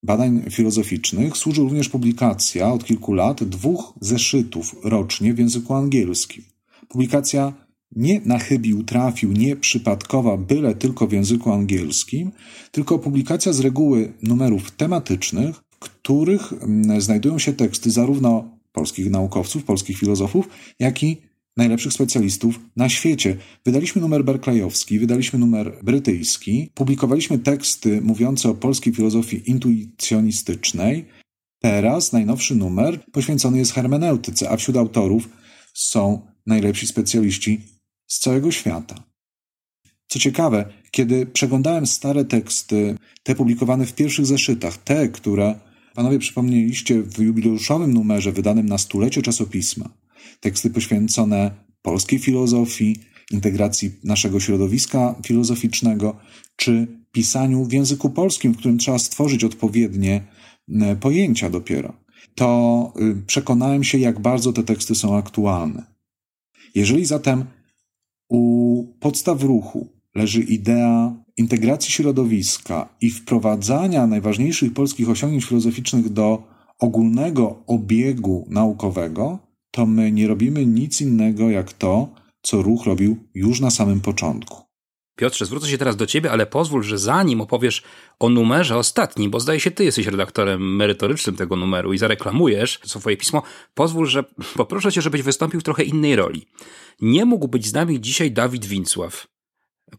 badań 0.04 0.42
filozoficznych 0.50 1.37
służy 1.37 1.61
również 1.62 1.88
publikacja 1.88 2.73
od 2.73 2.84
kilku 2.84 3.12
lat 3.12 3.44
dwóch 3.44 3.92
zeszytów 4.00 4.76
rocznie 4.84 5.34
w 5.34 5.38
języku 5.38 5.75
angielskim. 5.75 6.44
Publikacja 6.88 7.52
nie 7.96 8.20
na 8.25 8.38
chybił 8.38 8.84
trafił, 8.84 9.32
nie 9.32 9.56
przypadkowa, 9.56 10.37
byle 10.37 10.75
tylko 10.75 11.06
w 11.06 11.12
języku 11.12 11.52
angielskim, 11.52 12.32
tylko 12.70 12.99
publikacja 12.99 13.52
z 13.52 13.61
reguły 13.61 14.12
numerów 14.23 14.70
tematycznych, 14.70 15.56
w 15.56 15.78
których 15.78 16.52
mm, 16.52 17.00
znajdują 17.00 17.38
się 17.38 17.52
teksty 17.52 17.90
zarówno 17.90 18.58
polskich 18.73 19.11
naukowców, 19.11 19.64
polskich 19.64 19.99
filozofów, 19.99 20.49
jak 20.78 21.02
i 21.02 21.23
najlepszych 21.56 21.92
specjalistów 21.92 22.61
na 22.76 22.88
świecie. 22.88 23.37
Wydaliśmy 23.64 24.02
numer 24.02 24.25
berklejowski, 24.25 24.99
wydaliśmy 24.99 25.38
numer 25.38 25.78
brytyjski, 25.82 26.70
publikowaliśmy 26.75 27.38
teksty 27.38 28.00
mówiące 28.00 28.49
o 28.49 28.54
polskiej 28.54 28.94
filozofii 28.94 29.50
intuicjonistycznej. 29.50 31.04
Teraz 31.58 32.12
najnowszy 32.12 32.54
numer 32.54 33.04
poświęcony 33.12 33.58
jest 33.58 33.73
hermeneutyce, 33.73 34.50
a 34.50 34.56
wśród 34.56 34.76
autorów 34.76 35.28
są 35.75 36.26
najlepsi 36.46 36.87
specjaliści 36.87 37.61
z 38.06 38.18
całego 38.18 38.50
świata. 38.50 38.94
Co 40.08 40.18
ciekawe, 40.18 40.73
kiedy 40.90 41.26
przeglądałem 41.26 41.87
stare 41.87 42.25
teksty, 42.25 42.96
te 43.23 43.34
publikowane 43.34 43.87
w 43.87 43.94
pierwszych 43.94 44.26
zeszytach, 44.26 44.78
te, 44.78 45.08
które 45.08 45.58
panowie 45.94 46.18
przypomnieliście 46.18 47.02
w 47.02 47.18
jubileuszowym 47.18 47.94
numerze 47.94 48.32
wydanym 48.32 48.66
na 48.66 48.78
stulecie 48.78 49.23
czasopisma, 49.23 49.88
teksty 50.40 50.70
poświęcone 50.70 51.50
polskiej 51.82 52.18
filozofii, 52.18 52.96
integracji 53.30 53.92
naszego 54.04 54.40
środowiska 54.40 55.14
filozoficznego, 55.26 56.16
czy 56.56 56.86
pisaniu 57.12 57.64
w 57.64 57.72
języku 57.72 58.10
polskim, 58.10 58.52
w 58.52 58.56
którym 58.56 58.78
trzeba 58.78 58.98
stworzyć 58.98 59.44
odpowiednie 59.44 60.20
pojęcia 61.00 61.50
dopiero, 61.50 61.94
to 62.34 62.92
y, 63.00 63.26
przekonałem 63.26 63.84
się, 63.84 63.98
jak 63.98 64.20
bardzo 64.20 64.52
te 64.52 64.62
teksty 64.62 64.94
są 64.94 65.16
aktualne. 65.16 65.94
Jeżeli 66.74 67.04
zatem 67.04 67.44
u 68.28 68.84
podstaw 69.00 69.42
ruchu 69.42 69.88
leży 70.14 70.40
idea 70.40 71.24
integracji 71.36 71.92
środowiska 71.92 72.96
i 73.00 73.10
wprowadzania 73.10 74.06
najważniejszych 74.06 74.72
polskich 74.72 75.10
osiągnięć 75.10 75.44
filozoficznych 75.44 76.08
do 76.08 76.42
ogólnego 76.78 77.62
obiegu 77.66 78.46
naukowego, 78.50 79.38
to 79.74 79.86
my 79.86 80.12
nie 80.12 80.28
robimy 80.28 80.66
nic 80.66 81.00
innego 81.00 81.50
jak 81.50 81.72
to, 81.72 82.08
co 82.42 82.62
ruch 82.62 82.86
robił 82.86 83.16
już 83.34 83.60
na 83.60 83.70
samym 83.70 84.00
początku. 84.00 84.62
Piotrze, 85.16 85.46
zwrócę 85.46 85.68
się 85.68 85.78
teraz 85.78 85.96
do 85.96 86.06
ciebie, 86.06 86.30
ale 86.32 86.46
pozwól, 86.46 86.82
że 86.82 86.98
zanim 86.98 87.40
opowiesz 87.40 87.82
o 88.18 88.28
numerze 88.28 88.76
ostatnim, 88.76 89.30
bo 89.30 89.40
zdaje 89.40 89.60
się, 89.60 89.70
ty 89.70 89.84
jesteś 89.84 90.06
redaktorem 90.06 90.76
merytorycznym 90.76 91.36
tego 91.36 91.56
numeru 91.56 91.92
i 91.92 91.98
zareklamujesz 91.98 92.80
swoje 92.84 93.16
pismo, 93.16 93.42
pozwól, 93.74 94.06
że 94.06 94.24
poproszę 94.56 94.92
cię, 94.92 95.02
żebyś 95.02 95.22
wystąpił 95.22 95.60
w 95.60 95.64
trochę 95.64 95.82
innej 95.84 96.16
roli. 96.16 96.46
Nie 97.00 97.24
mógł 97.24 97.48
być 97.48 97.66
z 97.66 97.72
nami 97.72 98.00
dzisiaj 98.00 98.32
Dawid 98.32 98.64
Wincław, 98.64 99.26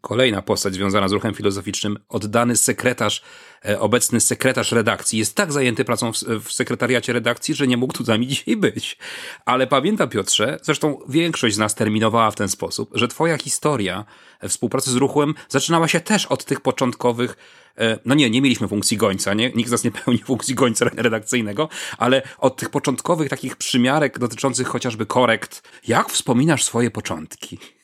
Kolejna 0.01 0.41
postać 0.41 0.73
związana 0.73 1.07
z 1.07 1.11
ruchem 1.11 1.33
filozoficznym, 1.33 1.97
oddany 2.09 2.57
sekretarz, 2.57 3.21
e, 3.65 3.79
obecny 3.79 4.21
sekretarz 4.21 4.71
redakcji, 4.71 5.19
jest 5.19 5.35
tak 5.35 5.51
zajęty 5.51 5.85
pracą 5.85 6.13
w, 6.13 6.17
w, 6.17 6.51
sekretariacie 6.51 7.13
redakcji, 7.13 7.55
że 7.55 7.67
nie 7.67 7.77
mógł 7.77 7.93
tu 7.93 8.03
z 8.03 8.07
nami 8.07 8.27
dzisiaj 8.35 8.57
być. 8.57 8.97
Ale 9.45 9.67
pamiętam, 9.67 10.09
Piotrze, 10.09 10.59
zresztą 10.63 10.99
większość 11.09 11.55
z 11.55 11.57
nas 11.57 11.75
terminowała 11.75 12.31
w 12.31 12.35
ten 12.35 12.49
sposób, 12.49 12.89
że 12.93 13.07
twoja 13.07 13.37
historia 13.37 14.05
współpracy 14.49 14.91
z 14.91 14.95
ruchem 14.95 15.33
zaczynała 15.49 15.87
się 15.87 15.99
też 15.99 16.25
od 16.25 16.45
tych 16.45 16.61
początkowych 16.61 17.37
e, 17.77 17.99
no 18.05 18.15
nie, 18.15 18.29
nie 18.29 18.41
mieliśmy 18.41 18.67
funkcji 18.67 18.97
gońca, 18.97 19.33
nie? 19.33 19.51
Nikt 19.51 19.69
z 19.69 19.71
nas 19.71 19.83
nie 19.83 19.91
pełni 19.91 20.19
funkcji 20.27 20.55
gońca 20.55 20.85
redakcyjnego, 20.95 21.69
ale 21.97 22.21
od 22.37 22.57
tych 22.57 22.69
początkowych 22.69 23.29
takich 23.29 23.55
przymiarek 23.55 24.19
dotyczących 24.19 24.67
chociażby 24.67 25.05
korekt. 25.05 25.69
Jak 25.87 26.09
wspominasz 26.09 26.63
swoje 26.63 26.91
początki? 26.91 27.74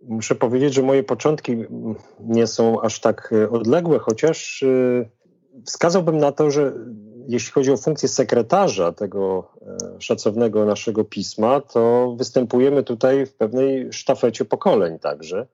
Muszę 0.00 0.34
powiedzieć, 0.34 0.74
że 0.74 0.82
moje 0.82 1.02
początki 1.02 1.56
nie 2.20 2.46
są 2.46 2.80
aż 2.80 3.00
tak 3.00 3.32
e, 3.32 3.50
odległe, 3.50 3.98
chociaż 3.98 4.62
e, 4.62 5.08
wskazałbym 5.64 6.18
na 6.18 6.32
to, 6.32 6.50
że 6.50 6.72
jeśli 7.28 7.52
chodzi 7.52 7.72
o 7.72 7.76
funkcję 7.76 8.08
sekretarza 8.08 8.92
tego 8.92 9.50
e, 9.62 10.00
szacownego 10.00 10.64
naszego 10.64 11.04
pisma, 11.04 11.60
to 11.60 12.14
występujemy 12.18 12.82
tutaj 12.82 13.26
w 13.26 13.34
pewnej 13.34 13.92
sztafecie 13.92 14.44
pokoleń 14.44 14.98
także. 14.98 15.46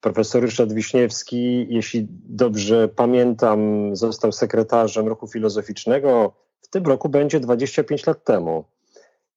Profesor 0.00 0.42
Ryszard 0.42 0.72
Wiśniewski, 0.72 1.66
jeśli 1.70 2.06
dobrze 2.28 2.88
pamiętam, 2.88 3.90
został 3.96 4.32
sekretarzem 4.32 5.08
ruchu 5.08 5.26
filozoficznego. 5.26 6.32
W 6.62 6.68
tym 6.68 6.86
roku 6.86 7.08
będzie 7.08 7.40
25 7.40 8.06
lat 8.06 8.24
temu. 8.24 8.64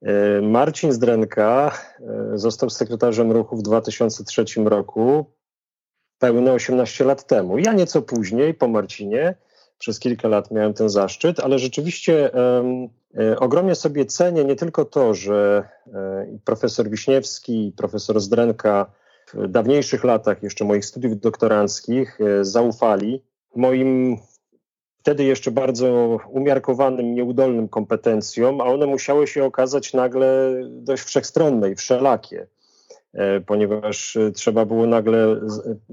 E, 0.02 0.42
Marcin 0.42 0.92
Zdrenka 0.92 1.72
e, 2.00 2.38
został 2.38 2.70
sekretarzem 2.70 3.32
ruchu 3.32 3.58
w 3.58 3.62
2003 3.62 4.46
roku, 4.66 5.26
pełne 6.20 6.54
18 6.54 7.06
lat 7.06 7.28
temu. 7.28 7.58
Ja 7.58 7.74
nieco 7.74 8.02
później, 8.02 8.54
po 8.54 8.68
Marcinie, 8.68 9.36
przez 9.78 10.00
kilka 10.00 10.28
lat 10.28 10.52
miałem 10.52 10.74
ten 10.74 10.90
zaszczyt, 10.90 11.40
ale 11.40 11.60
rzeczywiście 11.60 12.32
um, 12.34 12.90
ogromnie 13.40 13.76
sobie 13.76 14.06
cenię 14.06 14.44
nie 14.46 14.56
tylko 14.56 14.86
to, 14.86 15.14
że 15.14 15.70
um, 15.86 16.40
profesor 16.46 16.90
Wiśniewski 16.90 17.74
profesor 17.78 18.20
Zdrenka 18.20 18.92
w 19.34 19.48
dawniejszych 19.48 20.04
latach 20.04 20.44
jeszcze 20.44 20.66
moich 20.66 20.86
studiów 20.86 21.20
doktoranckich 21.20 22.20
zaufali 22.42 23.24
moim 23.56 24.18
wtedy 25.02 25.24
jeszcze 25.24 25.52
bardzo 25.52 26.20
umiarkowanym, 26.30 27.16
nieudolnym 27.16 27.70
kompetencjom, 27.70 28.62
a 28.62 28.66
one 28.66 28.86
musiały 28.86 29.28
się 29.28 29.44
okazać 29.44 29.94
nagle 29.94 30.54
dość 30.70 31.04
wszechstronne 31.04 31.72
i 31.72 31.76
wszelakie, 31.76 32.48
e, 33.14 33.42
ponieważ 33.42 34.16
e, 34.16 34.32
trzeba 34.32 34.66
było 34.66 34.88
nagle 34.88 35.42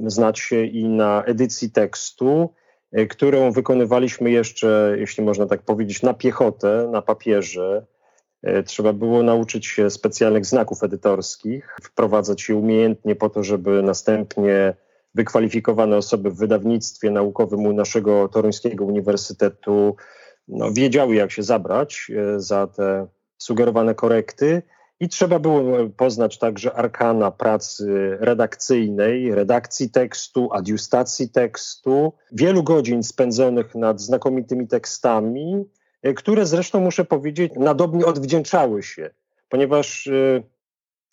znać 0.06 0.38
się 0.38 0.64
i 0.64 0.88
na 0.88 1.24
edycji 1.24 1.70
tekstu, 1.70 2.48
e, 2.92 3.06
którą 3.06 3.52
wykonywaliśmy 3.52 4.30
jeszcze, 4.30 4.96
jeśli 4.98 5.24
można 5.24 5.46
tak 5.46 5.62
powiedzieć, 5.62 6.02
na 6.02 6.14
piechotę, 6.14 6.88
na 6.92 7.02
papierze. 7.02 7.86
Trzeba 8.66 8.92
było 8.92 9.22
nauczyć 9.22 9.66
się 9.66 9.90
specjalnych 9.90 10.46
znaków 10.46 10.82
edytorskich, 10.82 11.76
wprowadzać 11.82 12.48
je 12.48 12.56
umiejętnie 12.56 13.16
po 13.16 13.30
to, 13.30 13.44
żeby 13.44 13.82
następnie 13.82 14.74
wykwalifikowane 15.18 15.96
osoby 15.96 16.30
w 16.30 16.37
wydawnictwie 16.37 17.10
naukowym 17.10 17.66
u 17.66 17.72
naszego 17.72 18.28
toruńskiego 18.28 18.84
uniwersytetu 18.84 19.96
no, 20.48 20.72
wiedziały, 20.72 21.14
jak 21.14 21.32
się 21.32 21.42
zabrać 21.42 22.10
e, 22.10 22.40
za 22.40 22.66
te 22.66 23.06
sugerowane 23.38 23.94
korekty. 23.94 24.62
I 25.00 25.08
trzeba 25.08 25.38
było 25.38 25.88
poznać 25.96 26.38
także 26.38 26.75
arkana 26.75 27.30
pracy 27.30 28.16
redakcyjnej, 28.20 29.34
redakcji 29.34 29.90
tekstu, 29.90 30.48
adiustacji 30.52 31.30
tekstu, 31.30 32.12
wielu 32.32 32.62
godzin 32.62 33.02
spędzonych 33.02 33.75
nad 33.75 34.00
znakomitymi 34.00 34.68
tekstami, 34.68 35.64
e, 36.02 36.14
które 36.14 36.46
zresztą 36.46 36.80
muszę 36.80 37.04
powiedzieć, 37.04 37.52
nadobnie 37.56 38.06
odwdzięczały 38.06 38.82
się, 38.82 39.10
ponieważ 39.48 40.06
e, 40.06 40.42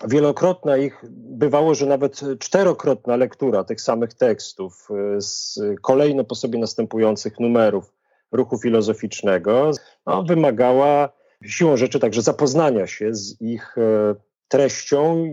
wielokrotna 0.07 0.77
ich 0.77 1.01
bywało, 1.13 1.75
że 1.75 1.85
nawet 1.85 2.21
czterokrotna 2.39 3.15
lektura 3.15 3.63
tych 3.63 3.81
samych 3.81 4.13
tekstów 4.13 4.87
y, 5.17 5.21
z 5.21 5.59
kolejno 5.81 6.23
po 6.23 6.35
sobie 6.35 6.59
następujących 6.59 7.39
numerów 7.39 7.93
ruchu 8.31 8.57
filozoficznego 8.57 9.71
no, 10.05 10.23
wymagała 10.23 11.09
siłą 11.45 11.77
rzeczy 11.77 11.99
także 11.99 12.21
zapoznania 12.21 12.87
się 12.87 13.15
z 13.15 13.41
ich 13.41 13.77
e, 13.77 14.15
treścią. 14.47 15.29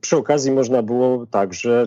Przy 0.00 0.16
okazji 0.16 0.52
można 0.52 0.82
było 0.82 1.26
także 1.26 1.86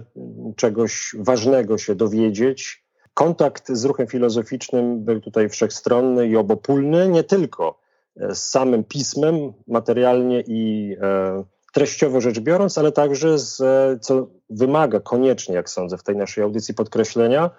czegoś 0.55 1.15
ważnego 1.19 1.77
się 1.77 1.95
dowiedzieć. 1.95 2.83
Kontakt 3.13 3.71
z 3.71 3.85
ruchem 3.85 4.07
filozoficznym 4.07 5.03
był 5.03 5.21
tutaj 5.21 5.49
wszechstronny 5.49 6.27
i 6.27 6.35
obopólny, 6.35 7.09
nie 7.09 7.23
tylko 7.23 7.79
z 8.15 8.37
samym 8.37 8.83
pismem 8.83 9.53
materialnie 9.67 10.43
i 10.47 10.95
e, 11.01 11.43
treściowo 11.77 12.21
rzecz 12.21 12.39
biorąc, 12.39 12.77
ale 12.77 12.91
także, 12.91 13.39
z, 13.39 13.57
co 14.03 14.27
wymaga 14.49 14.99
koniecznie, 14.99 15.55
jak 15.55 15.69
sądzę, 15.69 15.97
w 15.97 16.03
tej 16.03 16.15
naszej 16.15 16.43
audycji 16.43 16.73
podkreślenia, 16.73 17.49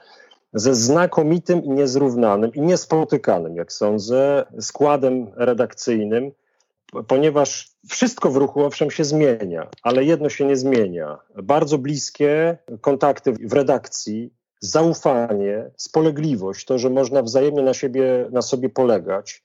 ze 0.53 0.75
znakomitym 0.75 1.65
i 1.65 1.71
niezrównanym 1.71 2.55
i 2.55 2.61
niespotykanym, 2.61 3.57
jak 3.57 3.73
sądzę, 3.73 4.45
składem 4.61 5.27
redakcyjnym 5.37 6.33
ponieważ 7.09 7.71
wszystko 7.89 8.31
w 8.31 8.37
ruchu 8.37 8.65
owszem 8.65 8.91
się 8.91 9.05
zmienia, 9.05 9.69
ale 9.83 10.05
jedno 10.05 10.29
się 10.29 10.45
nie 10.45 10.57
zmienia. 10.57 11.19
Bardzo 11.43 11.79
bliskie 11.79 12.59
kontakty 12.81 13.33
w 13.33 13.53
redakcji, 13.53 14.31
zaufanie, 14.61 15.71
spolegliwość, 15.77 16.67
to, 16.67 16.79
że 16.79 16.91
można 16.91 17.23
wzajemnie 17.23 17.63
na 17.63 17.75
siebie, 17.75 18.29
na 18.33 18.43
sobie 18.43 18.69
polegać, 18.69 19.43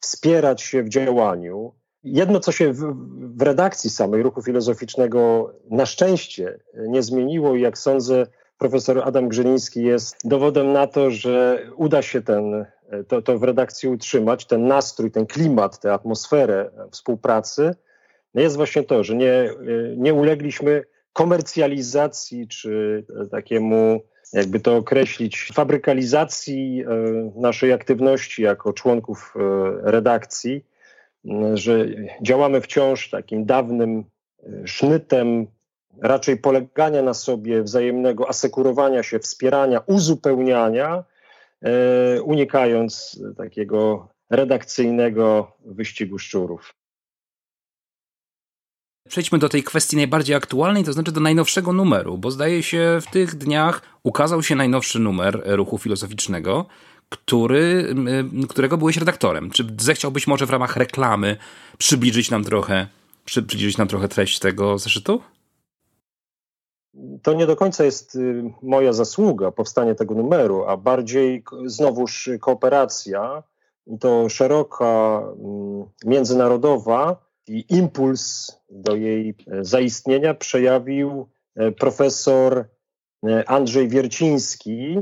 wspierać 0.00 0.62
się 0.62 0.82
w 0.82 0.88
działaniu. 0.88 1.72
Jedno, 2.04 2.40
co 2.40 2.52
się 2.52 2.72
w, 2.72 2.94
w 3.36 3.42
redakcji 3.42 3.90
samej 3.90 4.22
ruchu 4.22 4.42
filozoficznego 4.42 5.52
na 5.70 5.86
szczęście 5.86 6.58
nie 6.74 7.02
zmieniło 7.02 7.56
i 7.56 7.60
jak 7.60 7.78
sądzę, 7.78 8.26
profesor 8.58 9.02
Adam 9.04 9.28
Grzyliński 9.28 9.82
jest 9.82 10.16
dowodem 10.24 10.72
na 10.72 10.86
to, 10.86 11.10
że 11.10 11.66
uda 11.76 12.02
się 12.02 12.22
ten, 12.22 12.66
to, 13.08 13.22
to 13.22 13.38
w 13.38 13.42
redakcji 13.42 13.88
utrzymać, 13.88 14.46
ten 14.46 14.66
nastrój, 14.66 15.10
ten 15.10 15.26
klimat, 15.26 15.80
tę 15.80 15.92
atmosferę 15.92 16.70
współpracy, 16.90 17.74
jest 18.34 18.56
właśnie 18.56 18.82
to, 18.82 19.04
że 19.04 19.16
nie, 19.16 19.50
nie 19.96 20.14
ulegliśmy 20.14 20.84
komercjalizacji 21.12 22.48
czy 22.48 23.04
takiemu, 23.30 24.00
jakby 24.32 24.60
to 24.60 24.76
określić, 24.76 25.50
fabrykalizacji 25.54 26.82
e, 26.82 26.86
naszej 27.40 27.72
aktywności 27.72 28.42
jako 28.42 28.72
członków 28.72 29.34
e, 29.36 29.40
redakcji, 29.90 30.64
że 31.54 31.86
działamy 32.22 32.60
wciąż 32.60 33.10
takim 33.10 33.44
dawnym 33.44 34.04
e, 34.42 34.66
sznytem 34.66 35.46
raczej 36.02 36.36
polegania 36.36 37.02
na 37.02 37.14
sobie, 37.14 37.62
wzajemnego 37.62 38.28
asekurowania 38.28 39.02
się, 39.02 39.18
wspierania, 39.18 39.80
uzupełniania, 39.86 41.04
e, 41.62 42.22
unikając 42.22 43.20
takiego 43.36 44.08
redakcyjnego 44.30 45.52
wyścigu 45.64 46.18
szczurów. 46.18 46.74
Przejdźmy 49.08 49.38
do 49.38 49.48
tej 49.48 49.62
kwestii 49.62 49.96
najbardziej 49.96 50.36
aktualnej, 50.36 50.84
to 50.84 50.92
znaczy 50.92 51.12
do 51.12 51.20
najnowszego 51.20 51.72
numeru, 51.72 52.18
bo 52.18 52.30
zdaje 52.30 52.62
się 52.62 52.98
w 53.02 53.10
tych 53.10 53.34
dniach 53.34 53.82
ukazał 54.02 54.42
się 54.42 54.56
najnowszy 54.56 54.98
numer 54.98 55.42
ruchu 55.46 55.78
filozoficznego, 55.78 56.66
który, 57.10 57.94
którego 58.48 58.76
byłeś 58.76 58.96
redaktorem. 58.96 59.50
Czy 59.50 59.66
zechciałbyś 59.78 60.26
może 60.26 60.46
w 60.46 60.50
ramach 60.50 60.76
reklamy 60.76 61.36
przybliżyć 61.78 62.30
nam 62.30 62.44
trochę, 62.44 62.86
przybliżyć 63.24 63.78
nam 63.78 63.88
trochę 63.88 64.08
treść 64.08 64.38
tego 64.38 64.78
zeszytu? 64.78 65.22
to 67.22 67.34
nie 67.34 67.46
do 67.46 67.56
końca 67.56 67.84
jest 67.84 68.14
y, 68.14 68.52
moja 68.62 68.92
zasługa, 68.92 69.50
powstanie 69.50 69.94
tego 69.94 70.14
numeru, 70.14 70.64
a 70.64 70.76
bardziej 70.76 71.44
znowuż 71.64 72.30
kooperacja 72.40 73.42
i 73.86 73.98
to 73.98 74.28
szeroka, 74.28 75.22
mm, 75.22 75.84
międzynarodowa 76.04 77.16
i 77.48 77.64
impuls 77.68 78.52
do 78.70 78.96
jej 78.96 79.34
e, 79.46 79.64
zaistnienia 79.64 80.34
przejawił 80.34 81.28
e, 81.56 81.72
profesor 81.72 82.64
e, 83.26 83.48
Andrzej 83.48 83.88
Wierciński, 83.88 84.98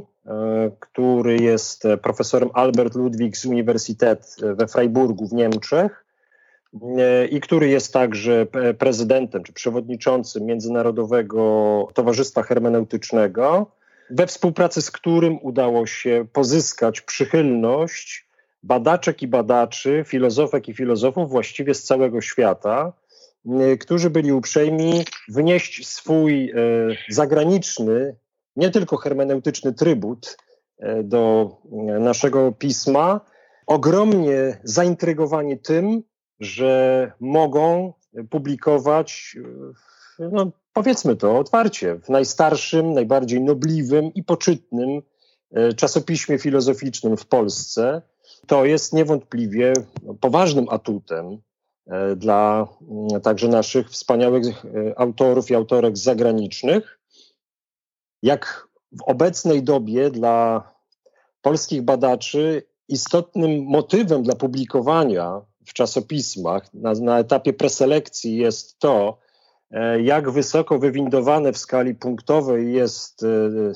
który 0.81 1.37
jest 1.37 1.83
profesorem 2.03 2.51
Albert 2.55 2.95
Ludwig 2.95 3.37
z 3.37 3.45
Uniwersytet 3.45 4.37
we 4.41 4.67
Freiburgu 4.67 5.27
w 5.27 5.33
Niemczech 5.33 6.05
E, 6.99 7.27
i 7.27 7.41
który 7.41 7.69
jest 7.69 7.93
także 7.93 8.47
prezydentem 8.79 9.43
czy 9.43 9.53
przewodniczącym 9.53 10.47
Międzynarodowego 10.47 11.89
Towarzystwa 11.95 12.43
Hermeneutycznego, 12.43 13.71
we 14.11 14.27
współpracy 14.27 14.83
z 14.83 14.91
którym 14.91 15.39
udało 15.43 15.87
się 15.87 16.27
pozyskać 16.33 17.01
przychylność 17.01 18.29
badaczek 18.63 19.23
i 19.23 19.29
badaczy, 19.29 20.05
filozofek 20.07 20.69
i 20.69 20.75
filozofów 20.75 21.31
właściwie 21.31 21.75
z 21.75 21.83
całego 21.83 22.21
świata, 22.21 22.93
e, 23.47 23.77
którzy 23.77 24.11
byli 24.11 24.33
uprzejmi 24.33 25.05
wnieść 25.29 25.89
swój 25.89 26.51
e, 26.51 26.55
zagraniczny, 27.09 28.15
nie 28.57 28.71
tylko 28.71 28.97
hermeneutyczny 28.97 29.75
trybut 29.75 30.37
do 31.05 31.51
naszego 32.01 32.53
pisma, 32.53 33.21
ogromnie 33.67 34.61
zaintrygowani 34.65 35.59
tym, 35.59 36.03
że 36.41 37.13
mogą 37.21 37.93
publikować, 38.31 39.37
no 40.19 40.51
powiedzmy 40.73 41.17
to 41.17 41.39
otwarcie, 41.39 41.95
w 41.95 42.09
najstarszym, 42.09 42.93
najbardziej 42.93 43.41
nobliwym 43.41 44.15
i 44.15 44.25
poczytnym 44.25 45.03
e, 45.53 45.73
czasopiśmie 45.73 46.39
filozoficznym 46.39 47.17
w 47.17 47.27
Polsce. 47.27 48.03
To 48.47 48.65
jest 48.65 48.93
niewątpliwie 48.93 49.73
poważnym 50.21 50.67
atutem 50.69 51.39
e, 51.87 52.17
dla 52.17 52.69
także 53.23 53.49
naszych 53.49 53.91
wspaniałych 53.91 54.47
e, 54.65 54.99
autorów 54.99 55.51
i 55.51 55.55
autorek 55.55 55.97
zagranicznych. 55.97 56.98
Jak 58.23 58.69
w 58.93 59.03
obecnej 59.03 59.63
dobie 59.63 60.11
dla 60.11 60.63
polskich 61.43 61.83
badaczy 61.83 62.63
istotnym 62.89 63.65
motywem 63.65 64.23
dla 64.23 64.35
publikowania 64.35 65.41
w 65.67 65.73
czasopismach 65.73 66.75
na, 66.75 66.93
na 66.93 67.19
etapie 67.19 67.53
preselekcji 67.53 68.37
jest 68.37 68.79
to, 68.79 69.19
e, 69.71 70.03
jak 70.03 70.31
wysoko 70.31 70.79
wywindowane 70.79 71.53
w 71.53 71.59
skali 71.59 71.95
punktowej 71.95 72.73
jest, 72.73 73.23
e, 73.23 73.27
e, 73.27 73.73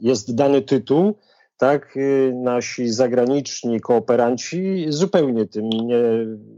jest 0.00 0.34
dany 0.34 0.62
tytuł, 0.62 1.14
tak 1.56 1.98
nasi 2.34 2.88
zagraniczni 2.88 3.80
kooperanci 3.80 4.86
zupełnie 4.88 5.46
tym 5.46 5.68
nie, 5.68 6.00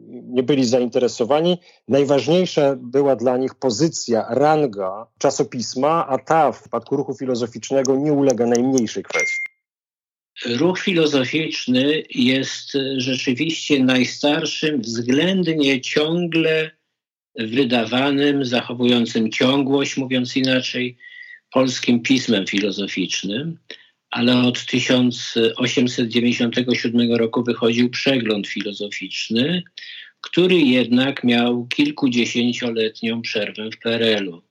nie 0.09 0.43
byli 0.43 0.65
zainteresowani. 0.65 1.59
Najważniejsza 1.89 2.77
była 2.77 3.17
dla 3.17 3.37
nich 3.37 3.55
pozycja, 3.55 4.27
ranga 4.29 5.07
czasopisma, 5.19 6.07
a 6.09 6.19
ta 6.19 6.53
w 6.53 6.61
przypadku 6.61 6.97
ruchu 6.97 7.15
filozoficznego 7.15 7.97
nie 7.97 8.13
ulega 8.13 8.47
najmniejszej 8.47 9.03
kwestii. 9.03 9.49
Ruch 10.45 10.79
filozoficzny 10.79 12.03
jest 12.11 12.73
rzeczywiście 12.97 13.85
najstarszym, 13.85 14.81
względnie 14.81 15.81
ciągle 15.81 16.71
wydawanym, 17.39 18.45
zachowującym 18.45 19.31
ciągłość, 19.33 19.97
mówiąc 19.97 20.37
inaczej, 20.37 20.99
polskim 21.53 22.03
pismem 22.03 22.47
filozoficznym, 22.47 23.59
ale 24.11 24.43
od 24.43 24.67
1897 24.67 27.13
roku 27.13 27.45
wychodził 27.45 27.91
przegląd 27.91 28.47
filozoficzny, 28.47 29.63
który 30.21 30.59
jednak 30.59 31.25
miał 31.25 31.67
kilkudziesięcioletnią 31.67 33.23
przerwę 33.23 33.71
w 33.71 33.79
PRL-u. 33.79 34.43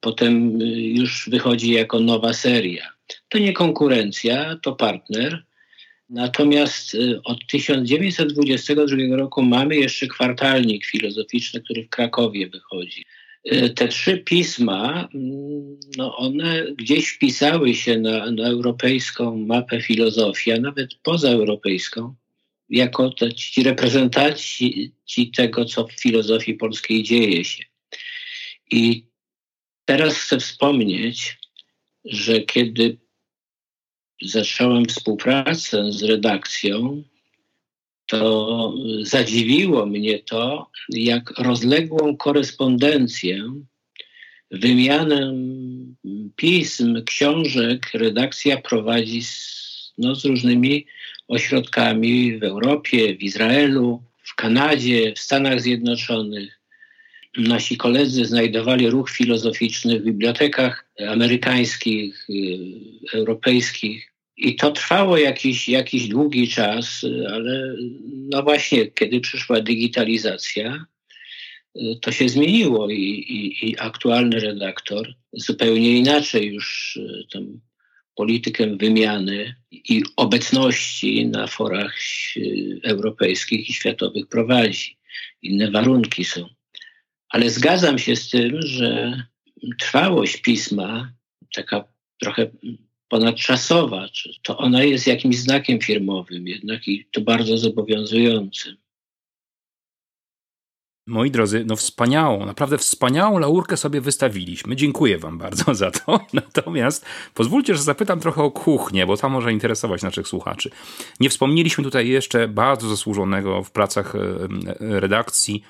Potem 0.00 0.60
już 0.70 1.28
wychodzi 1.28 1.70
jako 1.70 2.00
nowa 2.00 2.32
seria. 2.32 2.92
To 3.28 3.38
nie 3.38 3.52
konkurencja, 3.52 4.58
to 4.62 4.72
partner. 4.72 5.44
Natomiast 6.08 6.94
y, 6.94 7.20
od 7.24 7.46
1922 7.46 9.16
roku 9.16 9.42
mamy 9.42 9.76
jeszcze 9.76 10.06
kwartalnik 10.06 10.86
filozoficzny, 10.86 11.60
który 11.60 11.84
w 11.84 11.88
Krakowie 11.88 12.48
wychodzi. 12.48 13.04
Y, 13.52 13.70
te 13.70 13.88
trzy 13.88 14.18
pisma, 14.18 15.08
mm, 15.14 15.80
no 15.96 16.16
one 16.16 16.72
gdzieś 16.78 17.08
wpisały 17.08 17.74
się 17.74 17.98
na, 17.98 18.30
na 18.30 18.48
europejską 18.48 19.36
mapę 19.36 19.80
filozofii, 19.80 20.52
a 20.52 20.60
nawet 20.60 20.94
pozaeuropejską, 20.94 22.14
jako 22.68 23.10
te, 23.10 23.32
ci 23.32 23.62
reprezentanci 23.62 24.92
tego, 25.36 25.64
co 25.64 25.86
w 25.86 25.92
filozofii 25.92 26.54
polskiej 26.54 27.02
dzieje 27.02 27.44
się. 27.44 27.64
I 28.70 29.06
teraz 29.84 30.14
chcę 30.14 30.40
wspomnieć, 30.40 31.38
że 32.04 32.40
kiedy 32.40 32.98
zacząłem 34.22 34.84
współpracę 34.84 35.92
z 35.92 36.02
redakcją, 36.02 37.04
to 38.18 38.74
zadziwiło 39.02 39.86
mnie 39.86 40.18
to, 40.18 40.70
jak 40.88 41.30
rozległą 41.38 42.16
korespondencję, 42.16 43.52
wymianę 44.50 45.34
pism, 46.36 47.04
książek 47.04 47.90
redakcja 47.94 48.56
prowadzi 48.56 49.22
z, 49.22 49.92
no, 49.98 50.14
z 50.14 50.24
różnymi 50.24 50.86
ośrodkami 51.28 52.38
w 52.38 52.44
Europie, 52.44 53.16
w 53.16 53.22
Izraelu, 53.22 54.02
w 54.22 54.34
Kanadzie, 54.34 55.12
w 55.12 55.18
Stanach 55.18 55.60
Zjednoczonych 55.60 56.60
nasi 57.36 57.76
koledzy 57.76 58.24
znajdowali 58.24 58.90
ruch 58.90 59.10
filozoficzny 59.10 60.00
w 60.00 60.04
bibliotekach 60.04 60.86
amerykańskich, 61.08 62.26
y, 62.30 63.18
europejskich. 63.18 64.13
I 64.36 64.56
to 64.56 64.70
trwało 64.70 65.18
jakiś, 65.18 65.68
jakiś 65.68 66.08
długi 66.08 66.48
czas, 66.48 67.06
ale 67.28 67.74
no 68.10 68.42
właśnie, 68.42 68.86
kiedy 68.86 69.20
przyszła 69.20 69.60
digitalizacja, 69.60 70.86
to 72.00 72.12
się 72.12 72.28
zmieniło 72.28 72.90
i, 72.90 73.02
i, 73.02 73.70
i 73.70 73.78
aktualny 73.78 74.40
redaktor 74.40 75.14
zupełnie 75.32 75.98
inaczej 75.98 76.46
już 76.46 76.96
y, 76.96 77.24
tę 77.32 77.46
politykę 78.14 78.76
wymiany 78.76 79.54
i 79.70 80.02
obecności 80.16 81.26
na 81.26 81.46
forach 81.46 81.94
europejskich 82.84 83.68
i 83.68 83.72
światowych 83.72 84.28
prowadzi. 84.28 84.98
inne 85.42 85.70
warunki 85.70 86.24
są. 86.24 86.48
Ale 87.28 87.50
zgadzam 87.50 87.98
się 87.98 88.16
z 88.16 88.30
tym, 88.30 88.62
że 88.62 89.22
trwałość 89.78 90.36
pisma, 90.36 91.12
taka 91.54 91.84
trochę 92.20 92.50
ponadczasowa, 93.14 94.06
to 94.42 94.58
ona 94.58 94.82
jest 94.82 95.06
jakimś 95.06 95.38
znakiem 95.38 95.80
firmowym 95.80 96.48
jednak 96.48 96.88
i 96.88 97.06
to 97.12 97.20
bardzo 97.20 97.56
zobowiązującym. 97.56 98.76
Moi 101.06 101.30
drodzy, 101.30 101.64
no 101.66 101.76
wspaniałą, 101.76 102.46
naprawdę 102.46 102.78
wspaniałą 102.78 103.38
laurkę 103.38 103.76
sobie 103.76 104.00
wystawiliśmy. 104.00 104.76
Dziękuję 104.76 105.18
Wam 105.18 105.38
bardzo 105.38 105.74
za 105.74 105.90
to. 105.90 106.20
Natomiast 106.32 107.06
pozwólcie, 107.34 107.74
że 107.74 107.82
zapytam 107.82 108.20
trochę 108.20 108.42
o 108.42 108.50
kuchnię, 108.50 109.06
bo 109.06 109.16
to 109.16 109.28
może 109.28 109.52
interesować 109.52 110.02
naszych 110.02 110.28
słuchaczy. 110.28 110.70
Nie 111.20 111.30
wspomnieliśmy 111.30 111.84
tutaj 111.84 112.08
jeszcze 112.08 112.48
bardzo 112.48 112.88
zasłużonego 112.88 113.62
w 113.62 113.70
pracach 113.70 114.14
redakcji 114.80 115.64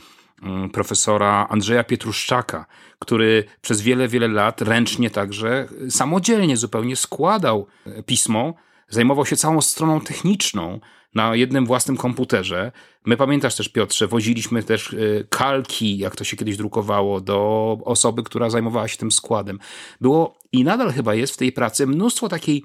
profesora 0.72 1.46
Andrzeja 1.50 1.84
Pietruszczaka, 1.84 2.66
który 2.98 3.44
przez 3.60 3.80
wiele, 3.80 4.08
wiele 4.08 4.28
lat 4.28 4.62
ręcznie 4.62 5.10
także 5.10 5.68
samodzielnie 5.90 6.56
zupełnie 6.56 6.96
składał 6.96 7.66
e, 7.86 8.02
pismo, 8.02 8.54
zajmował 8.88 9.26
się 9.26 9.36
całą 9.36 9.60
stroną 9.60 10.00
techniczną 10.00 10.80
na 11.14 11.36
jednym 11.36 11.66
własnym 11.66 11.96
komputerze. 11.96 12.72
My 13.06 13.16
pamiętasz 13.16 13.56
też, 13.56 13.68
Piotrze, 13.68 14.06
woziliśmy 14.06 14.62
też 14.62 14.92
y, 14.92 15.26
kalki, 15.30 15.98
jak 15.98 16.16
to 16.16 16.24
się 16.24 16.36
kiedyś 16.36 16.56
drukowało, 16.56 17.20
do 17.20 17.78
osoby, 17.84 18.22
która 18.22 18.50
zajmowała 18.50 18.88
się 18.88 18.96
tym 18.96 19.12
składem. 19.12 19.58
Było 20.00 20.38
i 20.52 20.64
nadal 20.64 20.92
chyba 20.92 21.14
jest 21.14 21.34
w 21.34 21.36
tej 21.36 21.52
pracy 21.52 21.86
mnóstwo 21.86 22.28
takiej 22.28 22.64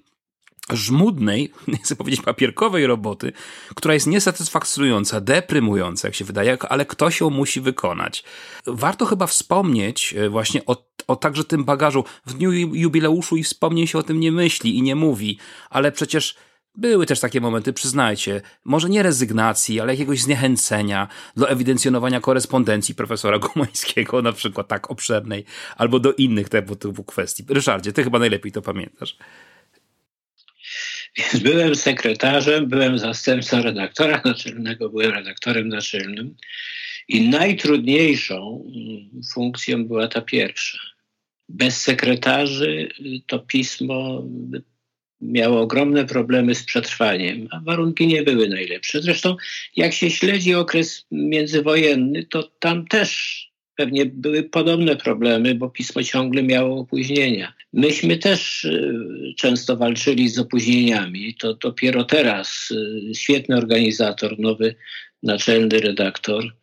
żmudnej, 0.74 1.52
nie 1.68 1.78
chcę 1.84 1.96
powiedzieć 1.96 2.22
papierkowej 2.22 2.88
roboty, 2.88 3.32
która 3.76 3.94
jest 3.94 4.08
niesatysfakcjonująca, 4.08 5.22
deprymująca, 5.22 6.08
jak 6.08 6.16
się 6.16 6.26
wydaje, 6.26 6.58
ale 6.70 6.86
ktoś 6.86 7.20
ją 7.20 7.30
musi 7.30 7.62
wykonać. 7.62 8.24
Warto 8.68 9.06
chyba 9.06 9.28
wspomnieć 9.28 10.14
y, 10.18 10.30
właśnie 10.30 10.66
o, 10.66 10.86
o 11.08 11.16
także 11.16 11.44
tym 11.44 11.64
bagażu. 11.64 12.04
W 12.26 12.34
dniu 12.34 12.52
jubileuszu 12.52 13.36
i 13.36 13.44
wspomnień 13.44 13.88
się 13.88 13.98
o 13.98 14.04
tym 14.04 14.20
nie 14.20 14.32
myśli 14.32 14.78
i 14.78 14.82
nie 14.82 14.96
mówi, 14.96 15.38
ale 15.70 15.92
przecież 15.92 16.36
były 16.76 17.06
też 17.06 17.20
takie 17.20 17.42
momenty, 17.42 17.74
przyznajcie, 17.74 18.42
może 18.66 18.90
nie 18.90 19.04
rezygnacji, 19.04 19.80
ale 19.80 19.94
jakiegoś 19.94 20.22
zniechęcenia 20.22 21.08
do 21.38 21.50
ewidencjonowania 21.50 22.20
korespondencji 22.20 22.96
profesora 22.96 23.40
Gumańskiego, 23.48 24.22
na 24.22 24.32
przykład 24.32 24.68
tak 24.68 24.92
obszernej, 24.92 25.46
albo 25.78 26.00
do 26.00 26.14
innych 26.14 26.50
tego 26.50 26.76
typu 26.76 27.04
kwestii. 27.04 27.46
Ryszardzie, 27.50 27.94
ty 27.94 28.04
chyba 28.04 28.20
najlepiej 28.20 28.52
to 28.52 28.62
pamiętasz. 28.62 29.18
Więc 31.18 31.40
byłem 31.44 31.76
sekretarzem, 31.76 32.68
byłem 32.68 32.98
zastępcą 32.98 33.62
redaktora 33.62 34.22
naczelnego, 34.26 34.90
byłem 34.90 35.12
redaktorem 35.12 35.68
naczelnym 35.68 36.36
i 37.08 37.30
najtrudniejszą 37.30 38.66
mm, 38.76 39.22
funkcją 39.34 39.86
była 39.86 40.08
ta 40.08 40.22
pierwsza. 40.22 40.80
Bez 41.50 41.82
sekretarzy 41.82 42.90
to 43.28 43.40
pismo 43.40 44.24
miało 45.22 45.62
ogromne 45.62 46.06
problemy 46.06 46.56
z 46.56 46.64
przetrwaniem, 46.64 47.48
a 47.52 47.60
warunki 47.60 48.08
nie 48.08 48.24
były 48.24 48.50
najlepsze. 48.50 49.02
Zresztą, 49.02 49.36
jak 49.76 49.94
się 49.94 50.12
śledzi 50.12 50.56
okres 50.56 51.06
międzywojenny, 51.12 52.24
to 52.24 52.44
tam 52.44 52.88
też 52.88 53.49
pewnie 53.80 54.06
były 54.06 54.44
podobne 54.44 54.96
problemy, 54.96 55.56
bo 55.56 55.70
pismo 55.70 56.04
ciągle 56.04 56.44
miało 56.44 56.80
opóźnienia. 56.80 57.54
Myśmy 57.74 58.18
też 58.18 58.64
y, 58.64 59.34
często 59.38 59.78
walczyli 59.78 60.30
z 60.30 60.40
opóźnieniami. 60.40 61.36
To 61.36 61.54
dopiero 61.54 62.04
teraz 62.04 62.72
y, 62.72 63.16
świetny 63.16 63.58
organizator, 63.58 64.40
nowy 64.40 64.76
naczelny 65.24 65.80
redaktor 65.80 66.56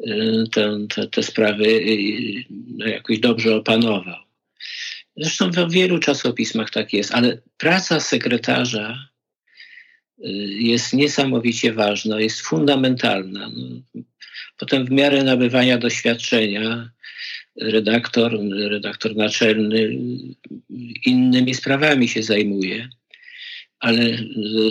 y, 0.00 0.44
te, 0.52 1.08
te, 1.10 1.22
sprawy 1.22 1.80
no, 2.50 2.86
jakoś 2.86 3.18
dobrze 3.18 3.56
opanował. 3.56 4.20
Zresztą 5.16 5.50
w 5.50 5.72
wielu 5.72 5.98
czasopismach 5.98 6.70
tak 6.70 6.92
jest, 6.92 7.14
ale 7.14 7.38
praca 7.56 8.00
sekretarza 8.00 9.08
jest 10.58 10.92
niesamowicie 10.92 11.72
ważna, 11.72 12.20
jest 12.20 12.40
fundamentalna. 12.40 13.50
Potem 14.56 14.86
w 14.86 14.90
miarę 14.90 15.24
nabywania 15.24 15.78
doświadczenia 15.78 16.90
redaktor, 17.60 18.38
redaktor 18.70 19.16
naczelny 19.16 19.96
innymi 21.06 21.54
sprawami 21.54 22.08
się 22.08 22.22
zajmuje, 22.22 22.88
ale 23.80 24.02
y, 24.02 24.70